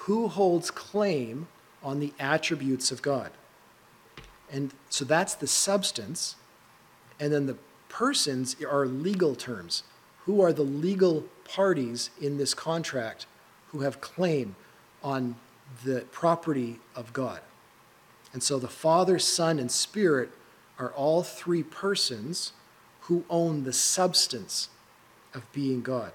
Who 0.04 0.28
holds 0.28 0.70
claim 0.70 1.46
on 1.82 2.00
the 2.00 2.12
attributes 2.18 2.90
of 2.90 3.02
God. 3.02 3.30
And 4.50 4.72
so 4.88 5.04
that's 5.04 5.34
the 5.34 5.46
substance. 5.46 6.36
And 7.18 7.32
then 7.32 7.46
the 7.46 7.56
persons 7.88 8.56
are 8.68 8.86
legal 8.86 9.34
terms. 9.34 9.82
Who 10.24 10.40
are 10.40 10.52
the 10.52 10.62
legal 10.62 11.24
parties 11.44 12.10
in 12.20 12.38
this 12.38 12.54
contract 12.54 13.26
who 13.68 13.80
have 13.80 14.00
claim 14.00 14.56
on 15.02 15.36
the 15.84 16.00
property 16.12 16.80
of 16.96 17.12
God? 17.12 17.40
And 18.32 18.42
so 18.42 18.58
the 18.58 18.68
Father, 18.68 19.18
Son, 19.18 19.58
and 19.58 19.70
Spirit 19.70 20.30
are 20.78 20.92
all 20.92 21.22
three 21.22 21.62
persons 21.62 22.52
who 23.02 23.24
own 23.28 23.64
the 23.64 23.72
substance 23.72 24.68
of 25.34 25.50
being 25.52 25.82
God. 25.82 26.12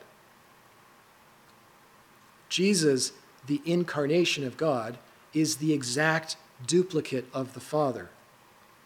Jesus, 2.50 3.12
the 3.48 3.62
incarnation 3.66 4.46
of 4.46 4.58
God, 4.58 4.98
is 5.34 5.58
the 5.58 5.74
exact 5.74 6.38
duplicate 6.66 7.26
of 7.34 7.54
the 7.54 7.60
Father. 7.60 8.10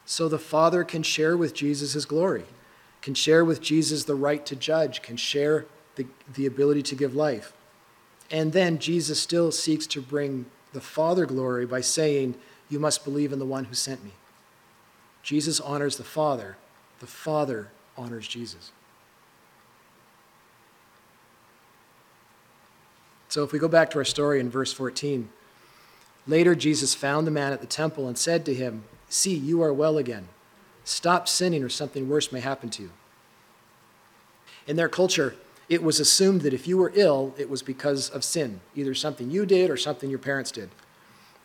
So 0.06 0.28
the 0.28 0.40
Father 0.40 0.84
can 0.84 1.04
share 1.04 1.38
with 1.38 1.54
Jesus 1.54 1.94
his 1.94 2.06
glory, 2.06 2.46
can 3.02 3.14
share 3.14 3.46
with 3.46 3.62
Jesus 3.62 4.06
the 4.06 4.16
right 4.16 4.46
to 4.46 4.56
judge, 4.56 5.02
can 5.02 5.18
share 5.18 5.66
the, 5.96 6.08
the 6.34 6.46
ability 6.46 6.82
to 6.84 6.96
give 6.96 7.16
life. 7.16 7.54
And 8.32 8.54
then 8.54 8.80
Jesus 8.80 9.22
still 9.22 9.52
seeks 9.52 9.88
to 9.88 10.02
bring 10.02 10.46
the 10.74 10.82
Father 10.82 11.26
glory 11.26 11.66
by 11.66 11.82
saying, 11.82 12.36
You 12.70 12.80
must 12.80 13.04
believe 13.04 13.32
in 13.32 13.40
the 13.40 13.46
one 13.46 13.66
who 13.66 13.74
sent 13.74 14.04
me. 14.04 14.12
Jesus 15.24 15.60
honors 15.60 15.98
the 15.98 16.04
Father, 16.04 16.58
the 17.00 17.08
Father 17.08 17.70
honors 17.98 18.28
Jesus. 18.28 18.72
So 23.30 23.44
if 23.44 23.52
we 23.52 23.60
go 23.60 23.68
back 23.68 23.92
to 23.92 24.00
our 24.00 24.06
story 24.06 24.40
in 24.40 24.50
verse 24.50 24.74
14, 24.74 25.30
later 26.28 26.56
Jesus 26.56 26.96
found 26.96 27.26
the 27.26 27.32
man 27.32 27.54
at 27.54 27.62
the 27.62 27.68
temple 27.68 28.08
and 28.08 28.18
said 28.18 28.44
to 28.46 28.54
him, 28.54 28.84
See, 29.08 29.36
you 29.36 29.62
are 29.62 29.74
well 29.74 29.98
again. 29.98 30.28
Stop 30.84 31.28
sinning, 31.28 31.64
or 31.64 31.70
something 31.70 32.10
worse 32.10 32.32
may 32.32 32.40
happen 32.40 32.70
to 32.72 32.84
you. 32.84 32.92
In 34.66 34.76
their 34.76 34.90
culture, 34.90 35.36
it 35.68 35.84
was 35.84 36.00
assumed 36.00 36.42
that 36.42 36.54
if 36.54 36.68
you 36.68 36.78
were 36.78 36.92
ill, 36.96 37.36
it 37.38 37.50
was 37.50 37.62
because 37.62 38.10
of 38.10 38.24
sin, 38.24 38.62
either 38.76 38.96
something 38.96 39.30
you 39.30 39.46
did 39.46 39.70
or 39.70 39.78
something 39.78 40.10
your 40.10 40.20
parents 40.20 40.52
did. 40.52 40.70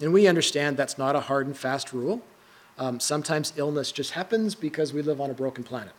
And 0.00 0.12
we 0.12 0.26
understand 0.26 0.76
that's 0.76 0.96
not 0.96 1.14
a 1.14 1.20
hard 1.20 1.46
and 1.46 1.56
fast 1.56 1.92
rule. 1.92 2.22
Um, 2.78 2.98
sometimes 2.98 3.52
illness 3.56 3.92
just 3.92 4.12
happens 4.12 4.54
because 4.54 4.94
we 4.94 5.02
live 5.02 5.20
on 5.20 5.30
a 5.30 5.34
broken 5.34 5.62
planet. 5.62 5.92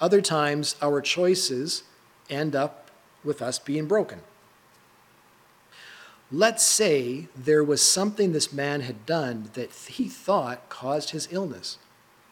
Other 0.00 0.20
times, 0.20 0.74
our 0.82 1.00
choices 1.00 1.84
end 2.28 2.56
up 2.56 2.90
with 3.22 3.40
us 3.40 3.60
being 3.60 3.86
broken. 3.86 4.20
Let's 6.34 6.64
say 6.64 7.28
there 7.36 7.62
was 7.62 7.82
something 7.82 8.32
this 8.32 8.54
man 8.54 8.80
had 8.80 9.04
done 9.04 9.50
that 9.52 9.70
he 9.70 10.08
thought 10.08 10.70
caused 10.70 11.10
his 11.10 11.28
illness, 11.30 11.76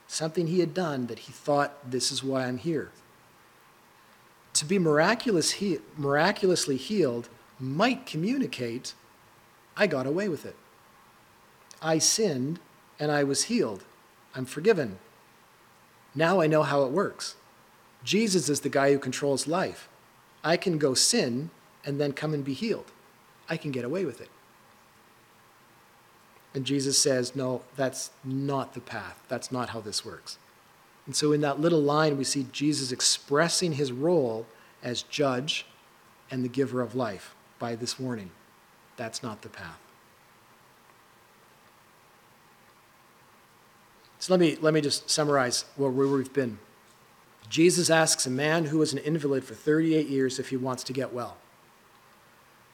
something 0.08 0.46
he 0.46 0.60
had 0.60 0.72
done 0.72 1.06
that 1.08 1.20
he 1.20 1.32
thought, 1.32 1.90
this 1.90 2.10
is 2.10 2.24
why 2.24 2.46
I'm 2.46 2.56
here. 2.56 2.90
To 4.54 4.64
be 4.64 4.78
miraculous 4.78 5.52
he- 5.52 5.80
miraculously 5.98 6.78
healed 6.78 7.28
might 7.58 8.06
communicate, 8.06 8.94
I 9.76 9.86
got 9.86 10.06
away 10.06 10.30
with 10.30 10.46
it. 10.46 10.56
I 11.82 11.98
sinned 11.98 12.58
and 12.98 13.12
I 13.12 13.22
was 13.22 13.44
healed. 13.44 13.84
I'm 14.34 14.46
forgiven. 14.46 14.98
Now 16.14 16.40
I 16.40 16.46
know 16.46 16.62
how 16.62 16.84
it 16.84 16.90
works. 16.90 17.36
Jesus 18.02 18.48
is 18.48 18.60
the 18.60 18.70
guy 18.70 18.92
who 18.92 18.98
controls 18.98 19.46
life. 19.46 19.90
I 20.42 20.56
can 20.56 20.78
go 20.78 20.94
sin 20.94 21.50
and 21.84 22.00
then 22.00 22.14
come 22.14 22.32
and 22.32 22.42
be 22.42 22.54
healed. 22.54 22.90
I 23.50 23.56
can 23.56 23.72
get 23.72 23.84
away 23.84 24.04
with 24.04 24.20
it. 24.20 24.30
And 26.54 26.64
Jesus 26.64 26.98
says, 26.98 27.36
No, 27.36 27.62
that's 27.76 28.10
not 28.24 28.74
the 28.74 28.80
path. 28.80 29.20
That's 29.28 29.52
not 29.52 29.70
how 29.70 29.80
this 29.80 30.04
works. 30.04 30.38
And 31.06 31.14
so, 31.14 31.32
in 31.32 31.40
that 31.42 31.60
little 31.60 31.82
line, 31.82 32.16
we 32.16 32.24
see 32.24 32.46
Jesus 32.52 32.92
expressing 32.92 33.72
his 33.72 33.92
role 33.92 34.46
as 34.82 35.02
judge 35.02 35.66
and 36.30 36.44
the 36.44 36.48
giver 36.48 36.80
of 36.80 36.94
life 36.94 37.34
by 37.58 37.74
this 37.74 37.98
warning. 37.98 38.30
That's 38.96 39.22
not 39.22 39.42
the 39.42 39.48
path. 39.48 39.78
So, 44.18 44.32
let 44.32 44.40
me, 44.40 44.56
let 44.60 44.74
me 44.74 44.80
just 44.80 45.10
summarize 45.10 45.64
where 45.76 45.90
we've 45.90 46.32
been. 46.32 46.58
Jesus 47.48 47.90
asks 47.90 48.26
a 48.26 48.30
man 48.30 48.66
who 48.66 48.78
was 48.78 48.92
an 48.92 48.98
invalid 49.00 49.44
for 49.44 49.54
38 49.54 50.06
years 50.06 50.38
if 50.38 50.50
he 50.50 50.56
wants 50.56 50.84
to 50.84 50.92
get 50.92 51.12
well. 51.12 51.36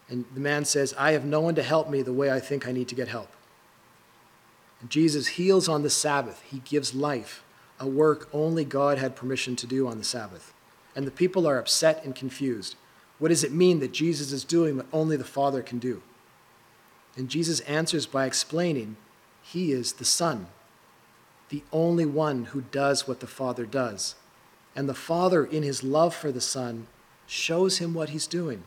And 0.08 0.24
the 0.34 0.40
man 0.40 0.64
says, 0.64 0.94
I 0.98 1.12
have 1.12 1.24
no 1.24 1.40
one 1.40 1.54
to 1.56 1.62
help 1.62 1.90
me 1.90 2.02
the 2.02 2.12
way 2.12 2.30
I 2.30 2.40
think 2.40 2.66
I 2.66 2.72
need 2.72 2.88
to 2.88 2.94
get 2.94 3.08
help. 3.08 3.30
And 4.80 4.90
Jesus 4.90 5.26
heals 5.28 5.68
on 5.68 5.82
the 5.82 5.90
Sabbath. 5.90 6.42
He 6.42 6.60
gives 6.60 6.94
life, 6.94 7.42
a 7.80 7.86
work 7.86 8.28
only 8.32 8.64
God 8.64 8.98
had 8.98 9.16
permission 9.16 9.56
to 9.56 9.66
do 9.66 9.88
on 9.88 9.98
the 9.98 10.04
Sabbath. 10.04 10.52
And 10.94 11.06
the 11.06 11.10
people 11.10 11.46
are 11.46 11.58
upset 11.58 12.04
and 12.04 12.14
confused. 12.14 12.76
What 13.18 13.28
does 13.28 13.44
it 13.44 13.52
mean 13.52 13.80
that 13.80 13.92
Jesus 13.92 14.32
is 14.32 14.44
doing 14.44 14.76
what 14.76 14.86
only 14.92 15.16
the 15.16 15.24
Father 15.24 15.62
can 15.62 15.78
do? 15.78 16.02
And 17.16 17.28
Jesus 17.28 17.60
answers 17.60 18.06
by 18.06 18.26
explaining 18.26 18.96
he 19.42 19.72
is 19.72 19.94
the 19.94 20.04
Son, 20.04 20.48
the 21.48 21.62
only 21.72 22.04
one 22.04 22.46
who 22.46 22.60
does 22.60 23.08
what 23.08 23.20
the 23.20 23.26
Father 23.26 23.64
does. 23.64 24.14
And 24.74 24.88
the 24.88 24.94
Father, 24.94 25.44
in 25.44 25.62
his 25.62 25.82
love 25.82 26.14
for 26.14 26.30
the 26.30 26.40
Son, 26.40 26.86
shows 27.26 27.78
him 27.78 27.94
what 27.94 28.10
he's 28.10 28.26
doing. 28.26 28.64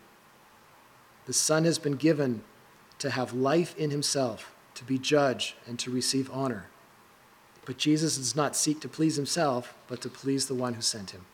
The 1.29 1.33
Son 1.33 1.63
has 1.65 1.77
been 1.77 1.93
given 1.93 2.41
to 2.97 3.11
have 3.11 3.33
life 3.33 3.77
in 3.77 3.91
himself, 3.91 4.51
to 4.73 4.83
be 4.83 4.97
judge, 4.97 5.55
and 5.67 5.77
to 5.77 5.91
receive 5.91 6.27
honor. 6.33 6.69
But 7.65 7.77
Jesus 7.77 8.17
does 8.17 8.35
not 8.35 8.55
seek 8.55 8.79
to 8.79 8.89
please 8.89 9.15
himself, 9.15 9.75
but 9.87 10.01
to 10.01 10.09
please 10.09 10.47
the 10.47 10.55
one 10.55 10.73
who 10.73 10.81
sent 10.81 11.11
him. 11.11 11.27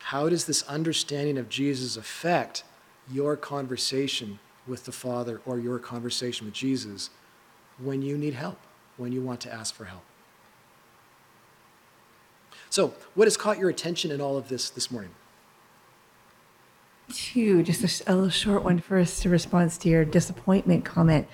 How 0.00 0.28
does 0.28 0.44
this 0.44 0.62
understanding 0.64 1.38
of 1.38 1.48
Jesus 1.48 1.96
affect 1.96 2.62
your 3.10 3.38
conversation 3.38 4.38
with 4.66 4.84
the 4.84 4.92
Father 4.92 5.40
or 5.46 5.58
your 5.58 5.78
conversation 5.78 6.44
with 6.44 6.52
Jesus 6.52 7.08
when 7.78 8.02
you 8.02 8.18
need 8.18 8.34
help, 8.34 8.58
when 8.98 9.12
you 9.12 9.22
want 9.22 9.40
to 9.40 9.50
ask 9.50 9.74
for 9.74 9.86
help? 9.86 10.04
So, 12.68 12.92
what 13.14 13.24
has 13.24 13.38
caught 13.38 13.58
your 13.58 13.70
attention 13.70 14.10
in 14.10 14.20
all 14.20 14.36
of 14.36 14.50
this 14.50 14.68
this 14.68 14.90
morning? 14.90 15.12
Two, 17.12 17.62
just 17.62 18.02
a, 18.06 18.12
a 18.12 18.14
little 18.14 18.30
short 18.30 18.64
one 18.64 18.78
first 18.78 19.22
to 19.22 19.28
response 19.28 19.78
to 19.78 19.88
your 19.88 20.04
disappointment 20.04 20.84
comment. 20.84 21.28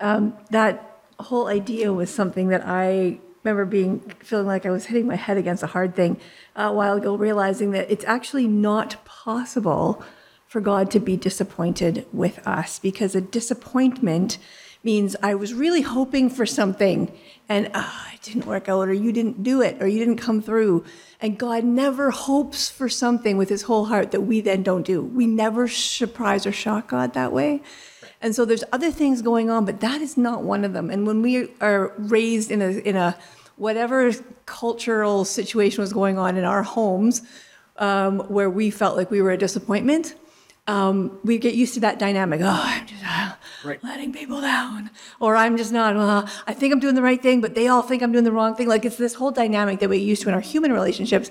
Um, 0.00 0.36
that 0.50 1.00
whole 1.18 1.46
idea 1.46 1.92
was 1.92 2.10
something 2.10 2.48
that 2.48 2.62
I 2.66 3.20
remember 3.44 3.64
being 3.64 4.00
feeling 4.20 4.46
like 4.46 4.66
I 4.66 4.70
was 4.70 4.86
hitting 4.86 5.06
my 5.06 5.16
head 5.16 5.36
against 5.36 5.62
a 5.62 5.68
hard 5.68 5.94
thing 5.94 6.18
a 6.56 6.72
while 6.72 6.96
ago, 6.96 7.14
realizing 7.14 7.72
that 7.72 7.90
it's 7.90 8.04
actually 8.04 8.48
not 8.48 9.04
possible 9.04 10.02
for 10.46 10.60
God 10.60 10.90
to 10.92 11.00
be 11.00 11.16
disappointed 11.16 12.06
with 12.12 12.44
us 12.46 12.78
because 12.78 13.14
a 13.14 13.20
disappointment 13.20 14.38
means 14.84 15.16
I 15.22 15.34
was 15.34 15.54
really 15.54 15.82
hoping 15.82 16.30
for 16.30 16.46
something 16.46 17.10
and 17.48 17.70
uh, 17.74 17.90
it 18.14 18.22
didn't 18.22 18.46
work 18.46 18.68
out, 18.68 18.88
or 18.88 18.92
you 18.92 19.12
didn't 19.12 19.42
do 19.42 19.60
it, 19.60 19.82
or 19.82 19.86
you 19.86 19.98
didn't 19.98 20.16
come 20.16 20.40
through. 20.40 20.84
And 21.20 21.38
God 21.38 21.62
never 21.64 22.10
hopes 22.10 22.70
for 22.70 22.88
something 22.88 23.36
with 23.36 23.50
his 23.50 23.62
whole 23.62 23.86
heart 23.86 24.12
that 24.12 24.22
we 24.22 24.40
then 24.40 24.62
don't 24.62 24.84
do. 24.84 25.02
We 25.02 25.26
never 25.26 25.68
surprise 25.68 26.46
or 26.46 26.52
shock 26.52 26.88
God 26.88 27.12
that 27.12 27.32
way. 27.32 27.62
And 28.22 28.34
so 28.34 28.46
there's 28.46 28.64
other 28.72 28.90
things 28.90 29.20
going 29.20 29.50
on, 29.50 29.66
but 29.66 29.80
that 29.80 30.00
is 30.00 30.16
not 30.16 30.42
one 30.42 30.64
of 30.64 30.72
them. 30.72 30.88
And 30.88 31.06
when 31.06 31.20
we 31.20 31.50
are 31.60 31.92
raised 31.98 32.50
in 32.50 32.62
a, 32.62 32.70
in 32.70 32.96
a 32.96 33.16
whatever 33.56 34.12
cultural 34.46 35.26
situation 35.26 35.82
was 35.82 35.92
going 35.92 36.18
on 36.18 36.38
in 36.38 36.44
our 36.44 36.62
homes, 36.62 37.20
um, 37.76 38.20
where 38.20 38.48
we 38.48 38.70
felt 38.70 38.96
like 38.96 39.10
we 39.10 39.20
were 39.20 39.32
a 39.32 39.36
disappointment, 39.36 40.14
um, 40.66 41.18
we 41.24 41.38
get 41.38 41.54
used 41.54 41.74
to 41.74 41.80
that 41.80 41.98
dynamic. 41.98 42.40
Oh, 42.42 42.62
I'm 42.64 42.86
just 42.86 43.04
uh, 43.06 43.32
right. 43.64 43.82
letting 43.84 44.12
people 44.12 44.40
down, 44.40 44.90
or 45.20 45.36
I'm 45.36 45.56
just 45.56 45.72
not. 45.72 45.96
Uh, 45.96 46.26
I 46.46 46.54
think 46.54 46.72
I'm 46.72 46.80
doing 46.80 46.94
the 46.94 47.02
right 47.02 47.20
thing, 47.20 47.40
but 47.40 47.54
they 47.54 47.68
all 47.68 47.82
think 47.82 48.02
I'm 48.02 48.12
doing 48.12 48.24
the 48.24 48.32
wrong 48.32 48.54
thing. 48.54 48.68
Like 48.68 48.84
it's 48.84 48.96
this 48.96 49.14
whole 49.14 49.30
dynamic 49.30 49.80
that 49.80 49.90
we 49.90 49.98
get 49.98 50.06
used 50.06 50.22
to 50.22 50.28
in 50.28 50.34
our 50.34 50.40
human 50.40 50.72
relationships. 50.72 51.30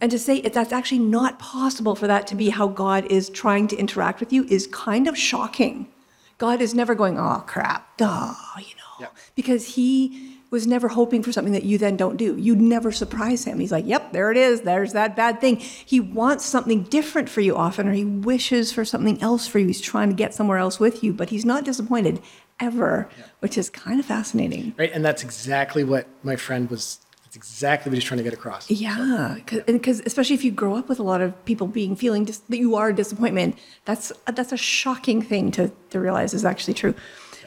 And 0.00 0.10
to 0.10 0.18
say 0.18 0.40
that's 0.42 0.72
actually 0.72 0.98
not 0.98 1.38
possible 1.38 1.94
for 1.94 2.06
that 2.08 2.26
to 2.26 2.34
be 2.34 2.50
how 2.50 2.68
God 2.68 3.06
is 3.10 3.30
trying 3.30 3.68
to 3.68 3.76
interact 3.76 4.20
with 4.20 4.32
you 4.32 4.44
is 4.44 4.66
kind 4.66 5.08
of 5.08 5.16
shocking. 5.16 5.88
God 6.36 6.60
is 6.60 6.74
never 6.74 6.94
going, 6.94 7.18
oh 7.18 7.42
crap, 7.46 7.96
duh, 7.96 8.34
you 8.58 8.74
know, 8.74 9.00
yep. 9.00 9.16
because 9.34 9.76
He 9.76 10.33
was 10.54 10.68
never 10.68 10.86
hoping 10.86 11.20
for 11.20 11.32
something 11.32 11.52
that 11.52 11.64
you 11.64 11.78
then 11.78 11.96
don't 11.96 12.16
do. 12.16 12.36
You'd 12.36 12.60
never 12.60 12.92
surprise 12.92 13.44
him. 13.44 13.58
He's 13.58 13.72
like, 13.72 13.84
yep, 13.86 14.12
there 14.12 14.30
it 14.30 14.36
is. 14.36 14.60
There's 14.60 14.92
that 14.92 15.16
bad 15.16 15.40
thing. 15.40 15.56
He 15.56 15.98
wants 15.98 16.44
something 16.44 16.84
different 16.84 17.28
for 17.28 17.40
you 17.40 17.56
often, 17.56 17.88
or 17.88 17.92
he 17.92 18.04
wishes 18.04 18.72
for 18.72 18.84
something 18.84 19.20
else 19.20 19.48
for 19.48 19.58
you. 19.58 19.66
He's 19.66 19.80
trying 19.80 20.10
to 20.10 20.14
get 20.14 20.32
somewhere 20.32 20.58
else 20.58 20.78
with 20.78 21.02
you, 21.02 21.12
but 21.12 21.30
he's 21.30 21.44
not 21.44 21.64
disappointed 21.64 22.22
ever, 22.60 23.10
yeah. 23.18 23.24
which 23.40 23.58
is 23.58 23.68
kind 23.68 23.98
of 23.98 24.06
fascinating. 24.06 24.74
Right. 24.78 24.92
And 24.92 25.04
that's 25.04 25.24
exactly 25.24 25.82
what 25.82 26.06
my 26.22 26.36
friend 26.36 26.70
was 26.70 27.00
that's 27.34 27.36
exactly 27.36 27.90
what 27.90 27.96
he's 27.96 28.04
trying 28.04 28.18
to 28.18 28.24
get 28.24 28.32
across. 28.32 28.70
Yeah, 28.70 29.38
because 29.66 30.00
especially 30.06 30.34
if 30.34 30.44
you 30.44 30.52
grow 30.52 30.76
up 30.76 30.88
with 30.88 31.00
a 31.00 31.02
lot 31.02 31.20
of 31.20 31.44
people 31.44 31.66
being 31.66 31.96
feeling 31.96 32.24
dis- 32.24 32.38
that 32.48 32.58
you 32.58 32.76
are 32.76 32.90
a 32.90 32.94
disappointment, 32.94 33.58
that's 33.84 34.12
that's 34.26 34.52
a 34.52 34.56
shocking 34.56 35.20
thing 35.20 35.50
to 35.52 35.72
to 35.90 35.98
realize 35.98 36.32
is 36.32 36.44
actually 36.44 36.74
true. 36.74 36.94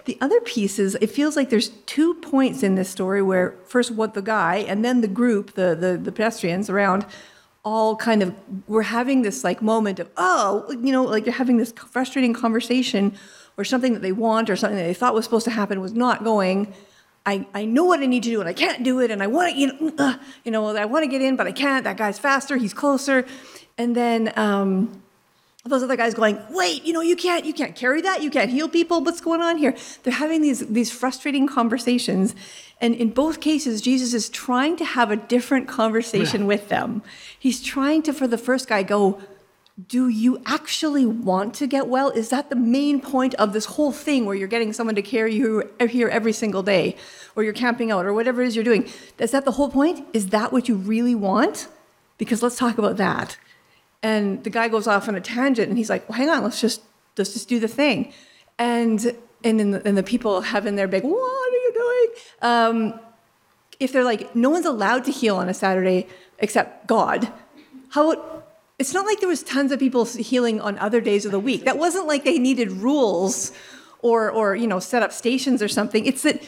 The 0.07 0.17
other 0.21 0.39
piece 0.39 0.79
is 0.79 0.95
it 1.01 1.11
feels 1.11 1.35
like 1.35 1.49
there's 1.49 1.67
two 1.85 2.13
points 2.13 2.63
in 2.63 2.75
this 2.75 2.87
story 2.87 3.21
where 3.21 3.55
first 3.65 3.91
what 3.91 4.13
the 4.13 4.21
guy 4.21 4.55
and 4.55 4.83
then 4.83 5.01
the 5.01 5.07
group, 5.09 5.55
the 5.55 5.75
the, 5.75 5.97
the 5.97 6.13
pedestrians 6.13 6.69
around, 6.69 7.05
all 7.65 7.93
kind 7.97 8.23
of 8.23 8.33
we're 8.67 8.83
having 8.83 9.23
this 9.23 9.43
like 9.43 9.61
moment 9.61 9.99
of 9.99 10.09
oh 10.15 10.65
you 10.81 10.93
know 10.93 11.03
like 11.03 11.25
you're 11.25 11.35
having 11.35 11.57
this 11.57 11.73
frustrating 11.73 12.33
conversation 12.33 13.13
or 13.57 13.65
something 13.65 13.91
that 13.91 14.01
they 14.01 14.13
want 14.13 14.49
or 14.49 14.55
something 14.55 14.77
that 14.77 14.85
they 14.85 14.93
thought 14.93 15.13
was 15.13 15.25
supposed 15.25 15.43
to 15.43 15.51
happen 15.51 15.81
was 15.81 15.93
not 15.93 16.23
going. 16.23 16.73
I, 17.25 17.45
I 17.53 17.65
know 17.65 17.83
what 17.83 17.99
I 17.99 18.05
need 18.05 18.23
to 18.23 18.29
do 18.29 18.39
and 18.39 18.47
I 18.47 18.53
can't 18.53 18.85
do 18.85 19.01
it 19.01 19.11
and 19.11 19.21
I 19.21 19.27
want 19.27 19.51
to 19.51 19.59
you 19.59 19.67
know 19.67 19.93
uh, 19.97 20.17
you 20.45 20.51
know 20.51 20.73
I 20.73 20.85
want 20.85 21.03
to 21.03 21.09
get 21.09 21.21
in 21.21 21.35
but 21.35 21.47
I 21.47 21.51
can't. 21.51 21.83
That 21.83 21.97
guy's 21.97 22.17
faster. 22.17 22.55
He's 22.55 22.73
closer. 22.73 23.25
And 23.77 23.93
then 23.93 24.31
um, 24.37 25.03
those 25.69 25.83
other 25.83 25.95
guys 25.95 26.13
going 26.13 26.39
wait 26.49 26.83
you 26.83 26.93
know 26.93 27.01
you 27.01 27.15
can't 27.15 27.45
you 27.45 27.53
can't 27.53 27.75
carry 27.75 28.01
that. 28.01 28.21
You 28.21 28.29
can't 28.29 28.49
heal 28.49 28.69
people. 28.69 29.03
What's 29.03 29.21
going 29.21 29.41
on 29.41 29.57
here? 29.57 29.75
They're 30.03 30.13
having 30.13 30.41
these 30.41 30.67
these 30.67 30.91
frustrating 30.91 31.47
conversations. 31.47 32.35
And 32.79 32.93
in 32.93 33.09
both 33.09 33.41
cases 33.41 33.81
jesus 33.81 34.13
is 34.13 34.29
trying 34.29 34.75
to 34.77 34.85
have 34.85 35.11
a 35.11 35.15
different 35.15 35.67
conversation 35.67 36.41
yeah. 36.41 36.47
with 36.47 36.69
them. 36.69 37.01
He's 37.37 37.61
trying 37.61 38.03
to 38.03 38.13
for 38.13 38.27
the 38.27 38.37
first 38.37 38.67
guy 38.67 38.83
go 38.83 39.21
do 39.87 40.07
you 40.07 40.41
actually 40.47 41.05
want 41.05 41.53
to 41.55 41.67
get 41.67 41.87
well? 41.87 42.09
Is 42.09 42.29
that 42.29 42.49
the 42.49 42.55
main 42.55 42.99
point 42.99 43.35
of 43.35 43.53
this 43.53 43.65
whole 43.65 43.91
thing 43.91 44.25
where 44.25 44.35
you're 44.35 44.47
getting 44.47 44.73
someone 44.73 44.95
to 44.95 45.03
carry 45.03 45.35
you 45.35 45.69
here 45.87 46.07
every 46.07 46.33
single 46.33 46.63
day 46.63 46.95
or 47.35 47.43
you're 47.43 47.53
camping 47.53 47.91
out 47.91 48.03
or 48.03 48.11
whatever 48.11 48.41
it 48.41 48.47
is 48.47 48.55
you're 48.55 48.65
doing? 48.65 48.89
Is 49.19 49.29
that 49.31 49.45
the 49.45 49.51
whole 49.51 49.69
point? 49.69 50.07
Is 50.13 50.29
that 50.29 50.51
what 50.51 50.67
you 50.67 50.75
really 50.75 51.13
want? 51.13 51.67
Because 52.17 52.41
let's 52.41 52.57
talk 52.57 52.79
about 52.79 52.97
that 52.97 53.37
and 54.03 54.43
the 54.43 54.49
guy 54.49 54.67
goes 54.67 54.87
off 54.87 55.07
on 55.07 55.15
a 55.15 55.21
tangent 55.21 55.69
and 55.69 55.77
he's 55.77 55.89
like 55.89 56.07
well 56.07 56.17
hang 56.17 56.29
on 56.29 56.43
let's 56.43 56.61
just 56.61 56.81
let's 57.17 57.33
just 57.33 57.49
do 57.49 57.59
the 57.59 57.67
thing. 57.67 58.13
And 58.59 59.15
and 59.43 59.59
then 59.59 59.71
the, 59.71 59.87
and 59.87 59.97
the 59.97 60.03
people 60.03 60.41
having 60.41 60.75
their 60.75 60.87
big 60.87 61.03
what 61.03 61.53
are 61.53 61.57
you 61.57 61.73
doing? 61.73 62.23
Um, 62.41 62.99
if 63.79 63.91
they're 63.91 64.03
like 64.03 64.35
no 64.35 64.49
one's 64.49 64.65
allowed 64.65 65.03
to 65.05 65.11
heal 65.11 65.35
on 65.35 65.49
a 65.49 65.53
saturday 65.53 66.07
except 66.39 66.87
god 66.87 67.31
how 67.89 68.43
it's 68.79 68.93
not 68.93 69.05
like 69.05 69.19
there 69.19 69.29
was 69.29 69.43
tons 69.43 69.71
of 69.71 69.79
people 69.79 70.05
healing 70.05 70.61
on 70.61 70.77
other 70.77 71.01
days 71.01 71.25
of 71.25 71.31
the 71.31 71.39
week. 71.39 71.65
That 71.65 71.79
wasn't 71.79 72.05
like 72.05 72.23
they 72.23 72.37
needed 72.37 72.71
rules 72.71 73.51
or 74.01 74.29
or 74.29 74.55
you 74.55 74.67
know 74.67 74.79
set 74.79 75.01
up 75.01 75.11
stations 75.11 75.61
or 75.61 75.67
something. 75.67 76.05
It's 76.05 76.21
that 76.21 76.47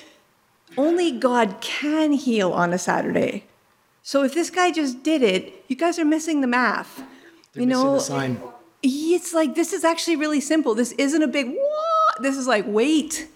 only 0.78 1.12
god 1.12 1.60
can 1.62 2.12
heal 2.12 2.52
on 2.54 2.72
a 2.72 2.78
saturday. 2.78 3.46
So 4.04 4.24
if 4.24 4.34
this 4.34 4.50
guy 4.50 4.72
just 4.72 5.04
did 5.04 5.22
it 5.24 5.66
you 5.68 5.76
guys 5.76 6.00
are 6.00 6.06
missing 6.06 6.42
the 6.42 6.48
math 6.48 7.04
they're 7.54 7.64
you 7.64 7.70
know, 7.70 7.98
sign. 8.00 8.42
It's 8.82 9.34
like 9.34 9.56
this 9.56 9.74
is 9.74 9.84
actually 9.84 10.16
really 10.16 10.42
simple. 10.42 10.76
This 10.76 10.92
isn't 10.94 11.22
a 11.22 11.28
big 11.28 11.48
what. 11.48 12.22
This 12.22 12.38
is 12.38 12.48
like, 12.48 12.66
wait, 12.68 13.28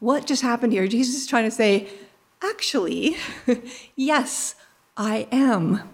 what 0.00 0.26
just 0.26 0.42
happened 0.42 0.72
here? 0.72 0.86
Jesus 0.86 1.16
is 1.16 1.26
trying 1.26 1.44
to 1.44 1.50
say, 1.50 1.88
actually, 2.42 3.16
yes, 3.96 4.54
I 4.96 5.26
am. 5.32 5.90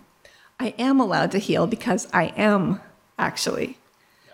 I 0.60 0.74
am 0.78 1.00
allowed 1.00 1.32
to 1.32 1.38
heal 1.38 1.66
because 1.66 2.08
I 2.12 2.32
am 2.36 2.80
actually. 3.18 3.78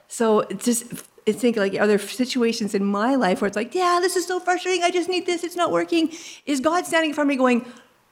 So 0.08 0.40
it's 0.40 0.64
just 0.64 0.92
it's 1.26 1.40
thinking 1.40 1.62
like 1.62 1.74
are 1.74 1.86
there 1.86 1.98
situations 1.98 2.74
in 2.74 2.84
my 2.84 3.14
life 3.14 3.40
where 3.40 3.46
it's 3.46 3.56
like, 3.56 3.74
yeah, 3.74 3.98
this 4.00 4.16
is 4.16 4.26
so 4.26 4.40
frustrating. 4.40 4.82
I 4.82 4.90
just 4.90 5.08
need 5.08 5.26
this. 5.26 5.44
It's 5.44 5.56
not 5.56 5.70
working. 5.70 6.10
Is 6.46 6.60
God 6.60 6.86
standing 6.86 7.10
in 7.10 7.14
front 7.14 7.28
of 7.28 7.28
me 7.28 7.36
going, 7.36 7.64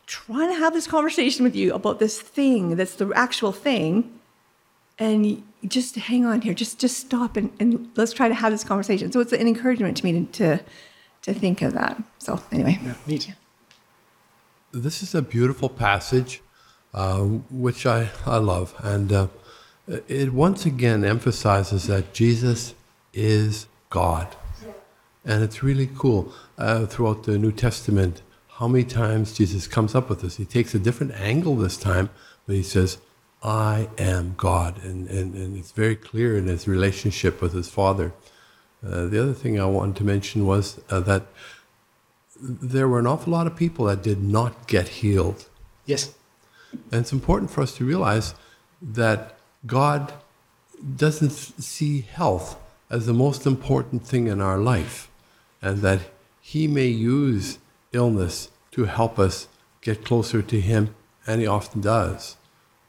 trying 0.06 0.48
to 0.48 0.58
have 0.58 0.72
this 0.72 0.86
conversation 0.86 1.44
with 1.44 1.56
you 1.56 1.74
about 1.74 1.98
this 1.98 2.20
thing 2.20 2.76
that's 2.76 2.94
the 2.94 3.10
actual 3.14 3.52
thing? 3.52 4.18
And 4.98 5.42
just 5.66 5.96
hang 5.96 6.24
on 6.24 6.40
here 6.40 6.54
just 6.54 6.78
just 6.78 6.98
stop 6.98 7.36
and, 7.36 7.50
and 7.60 7.90
let's 7.96 8.12
try 8.12 8.28
to 8.28 8.34
have 8.34 8.52
this 8.52 8.64
conversation. 8.64 9.12
So 9.12 9.20
it's 9.20 9.32
an 9.32 9.46
encouragement 9.46 9.96
to 9.98 10.04
me 10.04 10.12
to 10.12 10.26
to, 10.32 10.64
to 11.22 11.34
think 11.34 11.62
of 11.62 11.72
that. 11.74 12.02
So 12.18 12.40
anyway. 12.52 12.78
Yeah, 12.82 12.94
neat 13.06 13.34
this 14.82 15.02
is 15.02 15.14
a 15.14 15.22
beautiful 15.22 15.68
passage 15.68 16.42
uh, 16.94 17.20
which 17.50 17.86
I, 17.86 18.10
I 18.24 18.36
love. 18.38 18.74
And 18.82 19.12
uh, 19.12 19.26
it 19.86 20.32
once 20.32 20.66
again 20.66 21.04
emphasizes 21.04 21.86
that 21.86 22.12
jesus 22.12 22.74
is 23.12 23.66
god. 23.90 24.34
And 25.24 25.42
it's 25.42 25.60
really 25.62 25.88
cool 25.96 26.32
uh, 26.56 26.86
throughout 26.86 27.24
the 27.24 27.38
new 27.38 27.52
testament 27.52 28.22
how 28.58 28.68
many 28.68 28.84
times 28.84 29.36
jesus 29.36 29.66
comes 29.66 29.94
up 29.94 30.08
with 30.08 30.20
this. 30.20 30.36
He 30.36 30.44
takes 30.44 30.74
a 30.74 30.78
different 30.78 31.12
angle 31.12 31.56
this 31.56 31.76
time 31.76 32.10
but 32.46 32.56
he 32.56 32.62
says 32.62 32.98
I 33.42 33.88
am 33.98 34.34
God. 34.36 34.82
And, 34.82 35.08
and, 35.08 35.34
and 35.34 35.56
it's 35.56 35.72
very 35.72 35.96
clear 35.96 36.36
in 36.36 36.46
his 36.46 36.66
relationship 36.66 37.40
with 37.40 37.52
his 37.52 37.68
father. 37.68 38.12
Uh, 38.84 39.06
the 39.06 39.22
other 39.22 39.32
thing 39.32 39.60
I 39.60 39.66
wanted 39.66 39.96
to 39.96 40.04
mention 40.04 40.46
was 40.46 40.80
uh, 40.90 41.00
that 41.00 41.26
there 42.40 42.88
were 42.88 42.98
an 42.98 43.06
awful 43.06 43.32
lot 43.32 43.46
of 43.46 43.56
people 43.56 43.86
that 43.86 44.02
did 44.02 44.22
not 44.22 44.66
get 44.66 44.88
healed. 44.88 45.48
Yes. 45.86 46.14
And 46.90 47.00
it's 47.00 47.12
important 47.12 47.50
for 47.50 47.62
us 47.62 47.74
to 47.76 47.84
realize 47.84 48.34
that 48.82 49.38
God 49.66 50.12
doesn't 50.96 51.30
see 51.30 52.02
health 52.02 52.58
as 52.90 53.06
the 53.06 53.14
most 53.14 53.46
important 53.46 54.06
thing 54.06 54.26
in 54.26 54.40
our 54.40 54.58
life, 54.58 55.10
and 55.62 55.78
that 55.78 56.00
He 56.40 56.68
may 56.68 56.86
use 56.86 57.58
illness 57.92 58.50
to 58.72 58.84
help 58.84 59.18
us 59.18 59.48
get 59.80 60.04
closer 60.04 60.42
to 60.42 60.60
Him, 60.60 60.94
and 61.26 61.40
He 61.40 61.46
often 61.46 61.80
does. 61.80 62.36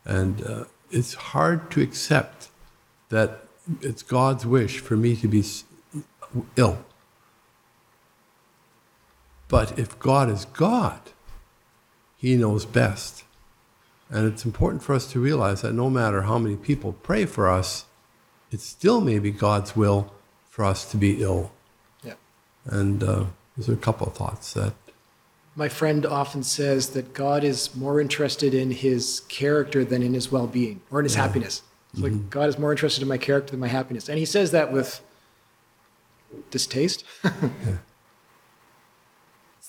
And 0.07 0.41
uh, 0.43 0.63
it's 0.89 1.13
hard 1.13 1.69
to 1.71 1.81
accept 1.81 2.49
that 3.09 3.41
it's 3.81 4.01
God's 4.01 4.45
wish 4.45 4.79
for 4.79 4.95
me 4.95 5.17
to 5.17 5.27
be 5.27 5.43
ill. 6.55 6.79
But 9.49 9.77
if 9.77 9.99
God 9.99 10.29
is 10.29 10.45
God, 10.45 11.01
He 12.15 12.37
knows 12.37 12.65
best. 12.65 13.25
And 14.09 14.25
it's 14.25 14.45
important 14.45 14.81
for 14.81 14.95
us 14.95 15.11
to 15.11 15.19
realize 15.19 15.61
that 15.61 15.73
no 15.73 15.89
matter 15.89 16.21
how 16.21 16.39
many 16.39 16.55
people 16.55 16.93
pray 16.93 17.25
for 17.25 17.49
us, 17.49 17.85
it 18.49 18.61
still 18.61 19.01
may 19.01 19.19
be 19.19 19.31
God's 19.31 19.75
will 19.75 20.13
for 20.49 20.63
us 20.63 20.89
to 20.91 20.97
be 20.97 21.21
ill. 21.21 21.51
Yeah. 22.01 22.13
And 22.65 23.03
uh, 23.03 23.25
those 23.57 23.67
are 23.67 23.73
a 23.73 23.77
couple 23.77 24.07
of 24.07 24.13
thoughts 24.13 24.53
that 24.53 24.73
my 25.57 25.67
friend 25.67 26.05
often 26.05 26.43
says 26.43 26.91
that 26.91 27.15
God 27.15 27.43
is 27.43 27.75
more 27.75 27.99
interested 27.99 28.53
in 28.53 28.69
his 28.69 29.21
character 29.21 29.83
than 29.83 30.03
in 30.03 30.13
his 30.13 30.31
well 30.31 30.47
being 30.47 30.81
or 30.91 30.99
in 30.99 31.03
his 31.03 31.15
yeah. 31.15 31.23
happiness. 31.23 31.63
It's 31.91 32.01
mm-hmm. 32.01 32.13
like 32.13 32.29
God 32.29 32.47
is 32.47 32.59
more 32.59 32.71
interested 32.71 33.01
in 33.01 33.07
my 33.07 33.17
character 33.17 33.51
than 33.51 33.59
my 33.59 33.67
happiness. 33.67 34.07
And 34.07 34.19
he 34.19 34.25
says 34.25 34.51
that 34.51 34.71
with 34.71 35.01
distaste. 36.51 37.03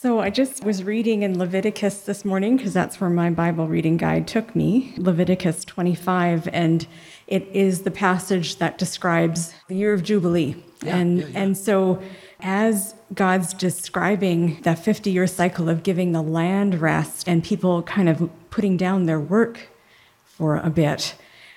So 0.01 0.21
I 0.21 0.31
just 0.31 0.63
was 0.63 0.85
reading 0.85 1.25
in 1.25 1.41
Leviticus 1.41 2.03
this 2.03 2.25
morning 2.25 2.57
because 2.57 2.73
that's 2.73 3.01
where 3.01 3.11
my 3.11 3.31
Bible 3.31 3.67
reading 3.67 3.97
guide 3.97 4.29
took 4.29 4.55
me, 4.55 4.95
Leviticus 4.97 5.65
25, 5.65 6.49
and 6.53 6.87
it 7.27 7.49
is 7.53 7.83
the 7.83 7.91
passage 7.91 8.59
that 8.59 8.79
describes 8.79 9.53
the 9.67 9.75
year 9.75 9.93
of 9.93 10.05
Jubilee. 10.05 10.55
Yeah, 10.85 10.99
and 10.99 11.19
yeah, 11.19 11.27
yeah. 11.27 11.41
and 11.41 11.59
so 11.59 12.01
as 12.41 12.95
God's 13.13 13.53
describing 13.53 14.61
that 14.63 14.79
50 14.79 15.11
year 15.11 15.27
cycle 15.27 15.69
of 15.69 15.83
giving 15.83 16.13
the 16.13 16.23
land 16.23 16.81
rest 16.81 17.29
and 17.29 17.43
people 17.43 17.83
kind 17.83 18.09
of 18.09 18.31
putting 18.51 18.77
down 18.77 19.07
their 19.07 19.21
work 19.21 19.71
for 20.25 20.57
a 20.57 20.71
bit, 20.71 21.15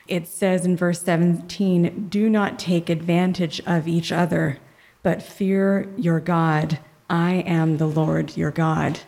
it 0.08 0.28
says 0.28 0.66
in 0.66 0.76
verse 0.76 1.02
17, 1.04 2.08
Do 2.10 2.30
not 2.30 2.60
take 2.60 2.90
advantage 2.90 3.62
of 3.66 3.88
each 3.88 4.12
other, 4.12 4.58
but 5.04 5.22
fear 5.22 5.88
your 5.98 6.20
God. 6.20 6.80
I 7.10 7.36
am 7.46 7.78
the 7.78 7.88
Lord 7.88 8.36
your 8.36 8.52
God. 8.52 9.00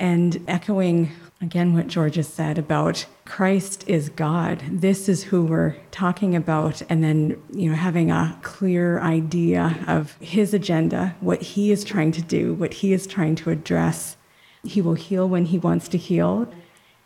And 0.00 0.44
echoing 0.48 1.10
again 1.40 1.74
what 1.74 1.88
George 1.88 2.16
has 2.16 2.28
said 2.28 2.58
about 2.58 3.06
Christ 3.28 3.84
is 3.86 4.08
God. 4.08 4.62
This 4.70 5.06
is 5.06 5.24
who 5.24 5.44
we're 5.44 5.76
talking 5.90 6.34
about. 6.34 6.82
And 6.88 7.04
then, 7.04 7.40
you 7.52 7.70
know, 7.70 7.76
having 7.76 8.10
a 8.10 8.36
clear 8.42 8.98
idea 9.00 9.78
of 9.86 10.16
his 10.18 10.54
agenda, 10.54 11.14
what 11.20 11.42
he 11.42 11.70
is 11.70 11.84
trying 11.84 12.10
to 12.12 12.22
do, 12.22 12.54
what 12.54 12.74
he 12.74 12.92
is 12.92 13.06
trying 13.06 13.36
to 13.36 13.50
address. 13.50 14.16
He 14.64 14.80
will 14.80 14.94
heal 14.94 15.28
when 15.28 15.44
he 15.44 15.58
wants 15.58 15.88
to 15.88 15.98
heal. 15.98 16.50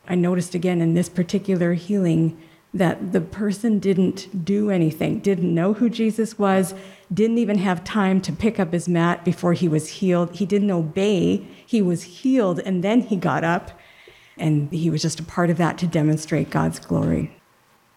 I 0.08 0.14
noticed 0.14 0.54
again 0.54 0.80
in 0.80 0.94
this 0.94 1.08
particular 1.08 1.74
healing 1.74 2.40
that 2.72 3.12
the 3.12 3.20
person 3.20 3.80
didn't 3.80 4.44
do 4.44 4.70
anything, 4.70 5.18
didn't 5.18 5.54
know 5.54 5.74
who 5.74 5.90
Jesus 5.90 6.38
was, 6.38 6.72
didn't 7.12 7.38
even 7.38 7.58
have 7.58 7.84
time 7.84 8.20
to 8.22 8.32
pick 8.32 8.58
up 8.58 8.72
his 8.72 8.88
mat 8.88 9.24
before 9.24 9.52
he 9.52 9.68
was 9.68 9.88
healed. 9.88 10.36
He 10.36 10.46
didn't 10.46 10.70
obey. 10.70 11.46
He 11.66 11.82
was 11.82 12.02
healed 12.04 12.60
and 12.60 12.82
then 12.82 13.02
he 13.02 13.16
got 13.16 13.44
up 13.44 13.72
and 14.36 14.70
he 14.72 14.90
was 14.90 15.02
just 15.02 15.20
a 15.20 15.22
part 15.22 15.50
of 15.50 15.58
that 15.58 15.78
to 15.78 15.86
demonstrate 15.86 16.50
God's 16.50 16.78
glory. 16.78 17.36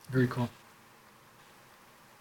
Very 0.09 0.27
cool. 0.27 0.49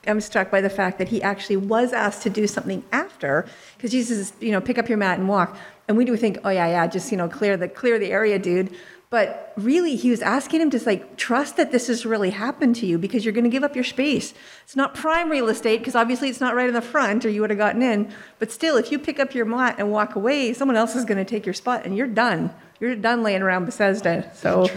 I'm 0.06 0.20
struck 0.20 0.50
by 0.50 0.60
the 0.60 0.70
fact 0.70 0.98
that 0.98 1.08
he 1.08 1.22
actually 1.22 1.56
was 1.56 1.92
asked 1.92 2.22
to 2.22 2.30
do 2.30 2.46
something 2.46 2.84
after, 2.92 3.46
because 3.76 3.90
Jesus 3.90 4.18
is, 4.18 4.32
you 4.40 4.52
know, 4.52 4.60
pick 4.60 4.78
up 4.78 4.88
your 4.88 4.98
mat 4.98 5.18
and 5.18 5.28
walk. 5.28 5.56
And 5.88 5.96
we 5.96 6.04
do 6.04 6.16
think, 6.16 6.38
oh 6.44 6.50
yeah, 6.50 6.66
yeah, 6.66 6.86
just 6.86 7.10
you 7.10 7.16
know, 7.16 7.28
clear 7.28 7.56
the 7.56 7.68
clear 7.68 7.98
the 7.98 8.10
area, 8.10 8.38
dude. 8.38 8.74
But 9.10 9.52
really, 9.56 9.94
he 9.94 10.10
was 10.10 10.22
asking 10.22 10.60
him 10.60 10.70
to 10.70 10.84
like 10.84 11.16
trust 11.16 11.56
that 11.56 11.70
this 11.70 11.86
has 11.86 12.04
really 12.04 12.30
happened 12.30 12.74
to 12.76 12.86
you 12.86 12.98
because 12.98 13.24
you're 13.24 13.32
going 13.32 13.44
to 13.44 13.50
give 13.50 13.62
up 13.62 13.76
your 13.76 13.84
space. 13.84 14.34
It's 14.64 14.74
not 14.74 14.94
prime 14.94 15.30
real 15.30 15.48
estate 15.48 15.78
because 15.78 15.94
obviously 15.94 16.28
it's 16.30 16.40
not 16.40 16.56
right 16.56 16.66
in 16.66 16.74
the 16.74 16.82
front 16.82 17.24
or 17.24 17.28
you 17.28 17.40
would 17.42 17.50
have 17.50 17.58
gotten 17.58 17.80
in. 17.80 18.12
But 18.38 18.50
still, 18.50 18.76
if 18.76 18.90
you 18.90 18.98
pick 18.98 19.20
up 19.20 19.32
your 19.32 19.44
mat 19.44 19.76
and 19.78 19.92
walk 19.92 20.16
away, 20.16 20.52
someone 20.52 20.76
else 20.76 20.96
is 20.96 21.04
going 21.04 21.18
to 21.18 21.24
take 21.24 21.46
your 21.46 21.54
spot 21.54 21.84
and 21.84 21.96
you're 21.96 22.08
done. 22.08 22.52
You're 22.80 22.96
done 22.96 23.22
laying 23.22 23.42
around 23.42 23.66
Bethesda. 23.66 24.30
So 24.34 24.68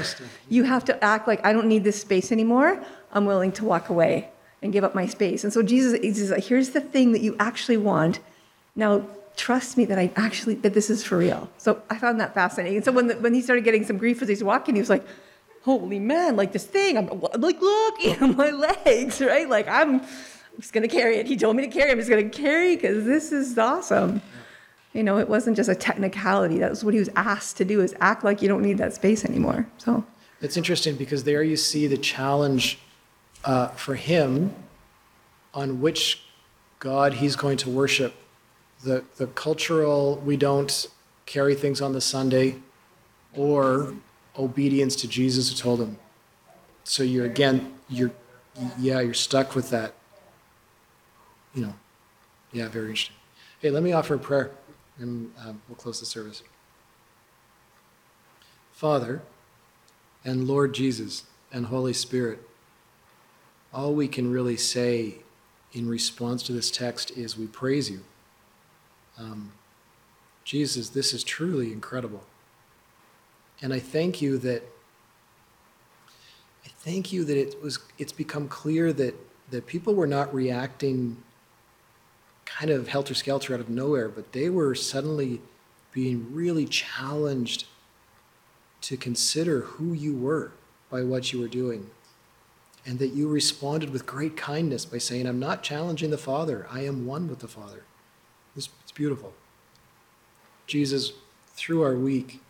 you 0.49 0.63
have 0.63 0.85
to 0.85 1.03
act 1.03 1.27
like 1.27 1.45
I 1.45 1.53
don't 1.53 1.67
need 1.67 1.83
this 1.83 1.99
space 1.99 2.31
anymore. 2.31 2.83
I'm 3.11 3.25
willing 3.25 3.51
to 3.53 3.65
walk 3.65 3.89
away 3.89 4.29
and 4.61 4.71
give 4.73 4.83
up 4.83 4.95
my 4.95 5.05
space. 5.05 5.43
And 5.43 5.51
so 5.51 5.61
Jesus 5.61 5.93
is 5.93 6.31
like, 6.31 6.43
here's 6.43 6.71
the 6.71 6.81
thing 6.81 7.11
that 7.13 7.21
you 7.21 7.35
actually 7.39 7.77
want. 7.77 8.19
Now 8.75 9.07
trust 9.35 9.77
me 9.77 9.85
that 9.85 9.97
I 9.97 10.11
actually 10.15 10.55
that 10.55 10.73
this 10.73 10.89
is 10.89 11.03
for 11.03 11.17
real. 11.17 11.49
So 11.57 11.81
I 11.89 11.97
found 11.97 12.19
that 12.19 12.33
fascinating. 12.33 12.77
And 12.77 12.85
so 12.85 12.91
when 12.91 13.07
the, 13.07 13.15
when 13.15 13.33
he 13.33 13.41
started 13.41 13.63
getting 13.63 13.85
some 13.85 13.97
grief 13.97 14.21
as 14.21 14.27
he's 14.27 14.43
walking, 14.43 14.75
he 14.75 14.81
was 14.81 14.89
like, 14.89 15.05
"Holy 15.63 15.99
man, 15.99 16.35
like 16.35 16.51
this 16.51 16.65
thing! 16.65 16.97
I'm 16.97 17.07
like, 17.07 17.61
look, 17.61 18.21
my 18.37 18.49
legs, 18.49 19.21
right? 19.21 19.47
Like 19.47 19.67
I'm, 19.67 20.01
I'm 20.01 20.07
just 20.59 20.73
gonna 20.73 20.87
carry 20.87 21.17
it. 21.17 21.27
He 21.27 21.37
told 21.37 21.55
me 21.55 21.63
to 21.63 21.69
carry. 21.69 21.91
I'm 21.91 21.97
just 21.97 22.09
gonna 22.09 22.29
carry 22.29 22.75
because 22.75 23.05
this 23.05 23.31
is 23.31 23.57
awesome." 23.57 24.21
You 24.97 25.03
know, 25.03 25.19
it 25.19 25.29
wasn't 25.29 25.55
just 25.55 25.69
a 25.69 25.75
technicality. 25.75 26.57
That 26.57 26.71
was 26.71 26.83
what 26.83 26.95
he 26.95 26.99
was 26.99 27.11
asked 27.15 27.57
to 27.57 27.65
do: 27.65 27.81
is 27.81 27.95
act 27.99 28.23
like 28.23 28.41
you 28.41 28.47
don't 28.47 28.63
need 28.63 28.79
that 28.79 28.95
space 28.95 29.23
anymore. 29.23 29.67
So 29.77 30.03
It's 30.41 30.57
interesting 30.57 30.95
because 30.95 31.23
there 31.23 31.43
you 31.43 31.55
see 31.55 31.85
the 31.85 31.97
challenge 31.99 32.79
uh, 33.45 33.67
for 33.69 33.93
him 33.93 34.55
on 35.53 35.81
which 35.81 36.23
God 36.79 37.13
he's 37.13 37.35
going 37.35 37.57
to 37.57 37.69
worship. 37.69 38.15
The, 38.83 39.03
the 39.17 39.27
cultural, 39.27 40.21
we 40.25 40.35
don't 40.35 40.87
carry 41.27 41.53
things 41.53 41.79
on 41.79 41.93
the 41.93 42.01
Sunday, 42.01 42.55
or 43.35 43.93
obedience 44.37 44.95
to 44.97 45.07
Jesus 45.07 45.49
who 45.49 45.55
told 45.55 45.79
him. 45.79 45.97
So 46.83 47.03
you're, 47.03 47.25
again, 47.25 47.73
you're, 47.89 48.11
yeah, 48.79 49.01
you're 49.01 49.13
stuck 49.13 49.55
with 49.55 49.69
that. 49.71 49.93
You 51.53 51.67
know, 51.67 51.73
yeah, 52.51 52.67
very 52.67 52.89
interesting. 52.89 53.15
Hey, 53.59 53.71
let 53.71 53.83
me 53.83 53.91
offer 53.91 54.15
a 54.15 54.19
prayer 54.19 54.51
and 54.99 55.31
um, 55.43 55.61
we'll 55.67 55.75
close 55.75 55.99
the 55.99 56.05
service. 56.05 56.43
Father, 58.71 59.21
and 60.23 60.47
Lord 60.47 60.73
Jesus 60.73 61.23
and 61.51 61.67
Holy 61.67 61.93
Spirit, 61.93 62.39
all 63.73 63.93
we 63.93 64.07
can 64.07 64.31
really 64.31 64.57
say 64.57 65.15
in 65.73 65.87
response 65.87 66.43
to 66.43 66.53
this 66.53 66.71
text 66.71 67.11
is 67.11 67.37
we 67.37 67.47
praise 67.47 67.89
you. 67.89 68.01
Um, 69.17 69.51
Jesus, 70.43 70.89
this 70.89 71.13
is 71.13 71.23
truly 71.23 71.71
incredible. 71.71 72.23
And 73.61 73.73
I 73.73 73.79
thank 73.79 74.21
you 74.21 74.37
that 74.39 74.63
I 76.65 76.69
thank 76.79 77.11
you 77.11 77.25
that 77.25 77.37
it 77.37 77.61
was 77.61 77.79
it's 77.97 78.11
become 78.11 78.47
clear 78.47 78.93
that 78.93 79.15
that 79.51 79.65
people 79.65 79.95
were 79.95 80.07
not 80.07 80.33
reacting 80.33 81.17
kind 82.57 82.71
of 82.71 82.87
helter 82.87 83.13
skelter 83.13 83.53
out 83.53 83.59
of 83.59 83.69
nowhere, 83.69 84.09
but 84.09 84.31
they 84.31 84.49
were 84.49 84.73
suddenly 84.73 85.41
being 85.93 86.33
really 86.33 86.65
challenged 86.65 87.65
to 88.81 88.97
consider 88.97 89.61
who 89.61 89.93
you 89.93 90.15
were 90.15 90.51
by 90.89 91.03
what 91.03 91.31
you 91.31 91.39
were 91.39 91.47
doing. 91.47 91.89
And 92.85 92.99
that 92.99 93.09
you 93.09 93.27
responded 93.27 93.91
with 93.91 94.05
great 94.05 94.37
kindness 94.37 94.85
by 94.85 94.97
saying, 94.97 95.27
I'm 95.27 95.39
not 95.39 95.61
challenging 95.61 96.09
the 96.09 96.17
Father, 96.17 96.65
I 96.71 96.81
am 96.81 97.05
one 97.05 97.27
with 97.27 97.39
the 97.39 97.47
Father. 97.47 97.83
It's, 98.55 98.69
it's 98.81 98.91
beautiful. 98.91 99.33
Jesus, 100.65 101.13
through 101.49 101.83
our 101.83 101.95
week, 101.95 102.41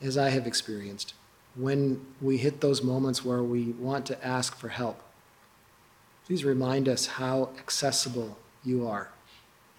as 0.00 0.16
I 0.16 0.30
have 0.30 0.46
experienced, 0.46 1.14
when 1.56 2.04
we 2.22 2.38
hit 2.38 2.60
those 2.60 2.82
moments 2.82 3.24
where 3.24 3.42
we 3.42 3.72
want 3.72 4.06
to 4.06 4.24
ask 4.24 4.56
for 4.56 4.68
help, 4.68 5.03
please 6.26 6.44
remind 6.44 6.88
us 6.88 7.06
how 7.06 7.50
accessible 7.58 8.38
you 8.64 8.86
are, 8.86 9.10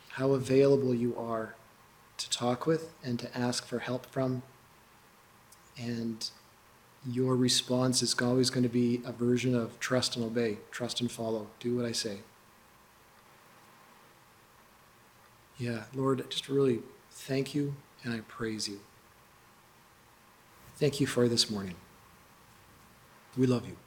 how 0.10 0.32
available 0.32 0.94
you 0.94 1.16
are 1.18 1.56
to 2.18 2.30
talk 2.30 2.66
with 2.66 2.94
and 3.04 3.20
to 3.20 3.38
ask 3.38 3.66
for 3.66 3.80
help 3.80 4.06
from. 4.08 4.44
And 5.78 6.30
your 7.08 7.36
response 7.36 8.02
is 8.02 8.16
always 8.22 8.50
going 8.50 8.64
to 8.64 8.70
be 8.70 9.02
a 9.06 9.12
version 9.12 9.56
of 9.56 9.80
trust 9.80 10.16
and 10.16 10.26
obey, 10.26 10.58
trust 10.72 11.02
and 11.02 11.12
follow, 11.12 11.48
do 11.60 11.76
what 11.76 11.86
I 11.86 11.92
say. 11.92 12.20
Yeah, 15.58 15.84
Lord, 15.94 16.30
just 16.30 16.50
really 16.50 16.80
thank 17.12 17.56
you 17.56 17.76
and 18.04 18.14
I 18.14 18.20
praise 18.28 18.68
you. 18.68 18.80
Thank 20.78 21.00
you 21.00 21.08
for 21.08 21.28
this 21.28 21.50
morning. 21.50 21.76
We 23.38 23.48
love 23.48 23.66
you. 23.66 23.78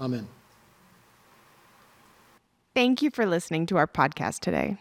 Amen. 0.00 0.28
Thank 2.74 3.02
you 3.02 3.10
for 3.10 3.26
listening 3.26 3.66
to 3.66 3.76
our 3.76 3.86
podcast 3.86 4.40
today. 4.40 4.78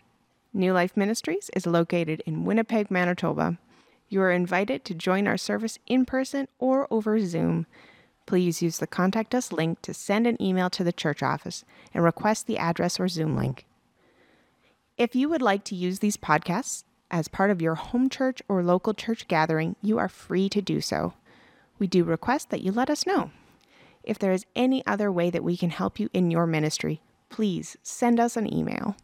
New 0.54 0.72
Life 0.72 0.96
Ministries 0.96 1.52
is 1.54 1.68
located 1.68 2.24
in 2.26 2.46
Winnipeg, 2.46 2.89
Manitoba. 2.89 3.58
You 4.08 4.22
are 4.22 4.32
invited 4.32 4.86
to 4.86 4.94
join 4.94 5.28
our 5.28 5.36
service 5.36 5.78
in 5.88 6.06
person 6.06 6.48
or 6.58 6.88
over 6.89 7.20
Zoom. 7.20 7.66
Please 8.26 8.62
use 8.62 8.78
the 8.78 8.88
Contact 8.88 9.36
Us 9.36 9.52
link 9.52 9.82
to 9.82 9.94
send 9.94 10.26
an 10.26 10.42
email 10.42 10.70
to 10.70 10.86
the 10.86 10.94
church 10.94 11.22
office 11.22 11.66
and 11.94 12.02
request 12.02 12.48
the 12.48 12.58
address 12.58 12.98
or 12.98 13.10
Zoom 13.10 13.36
link. 13.36 13.66
If 14.98 15.14
you 15.14 15.28
would 15.28 15.42
like 15.42 15.66
to 15.66 15.76
use 15.76 16.00
these 16.00 16.16
podcasts 16.16 16.86
as 17.12 17.28
part 17.28 17.52
of 17.52 17.62
your 17.62 17.76
home 17.76 18.08
church 18.08 18.42
or 18.48 18.64
local 18.64 18.94
church 18.94 19.28
gathering, 19.28 19.76
you 19.82 19.98
are 19.98 20.08
free 20.08 20.48
to 20.48 20.62
do 20.62 20.80
so. 20.80 21.14
We 21.78 21.88
do 21.88 22.06
request 22.06 22.52
that 22.52 22.62
you 22.62 22.72
let 22.72 22.89
us 22.89 23.06
know. 23.06 23.32
If 24.02 24.18
there 24.18 24.32
is 24.32 24.46
any 24.56 24.82
other 24.88 25.12
way 25.12 25.30
that 25.30 25.44
we 25.44 25.58
can 25.58 25.72
help 25.72 26.00
you 26.00 26.10
in 26.14 26.32
your 26.32 26.48
ministry, 26.48 27.02
please 27.32 27.78
send 27.82 28.20
us 28.20 28.38
an 28.38 28.54
email. 28.54 28.96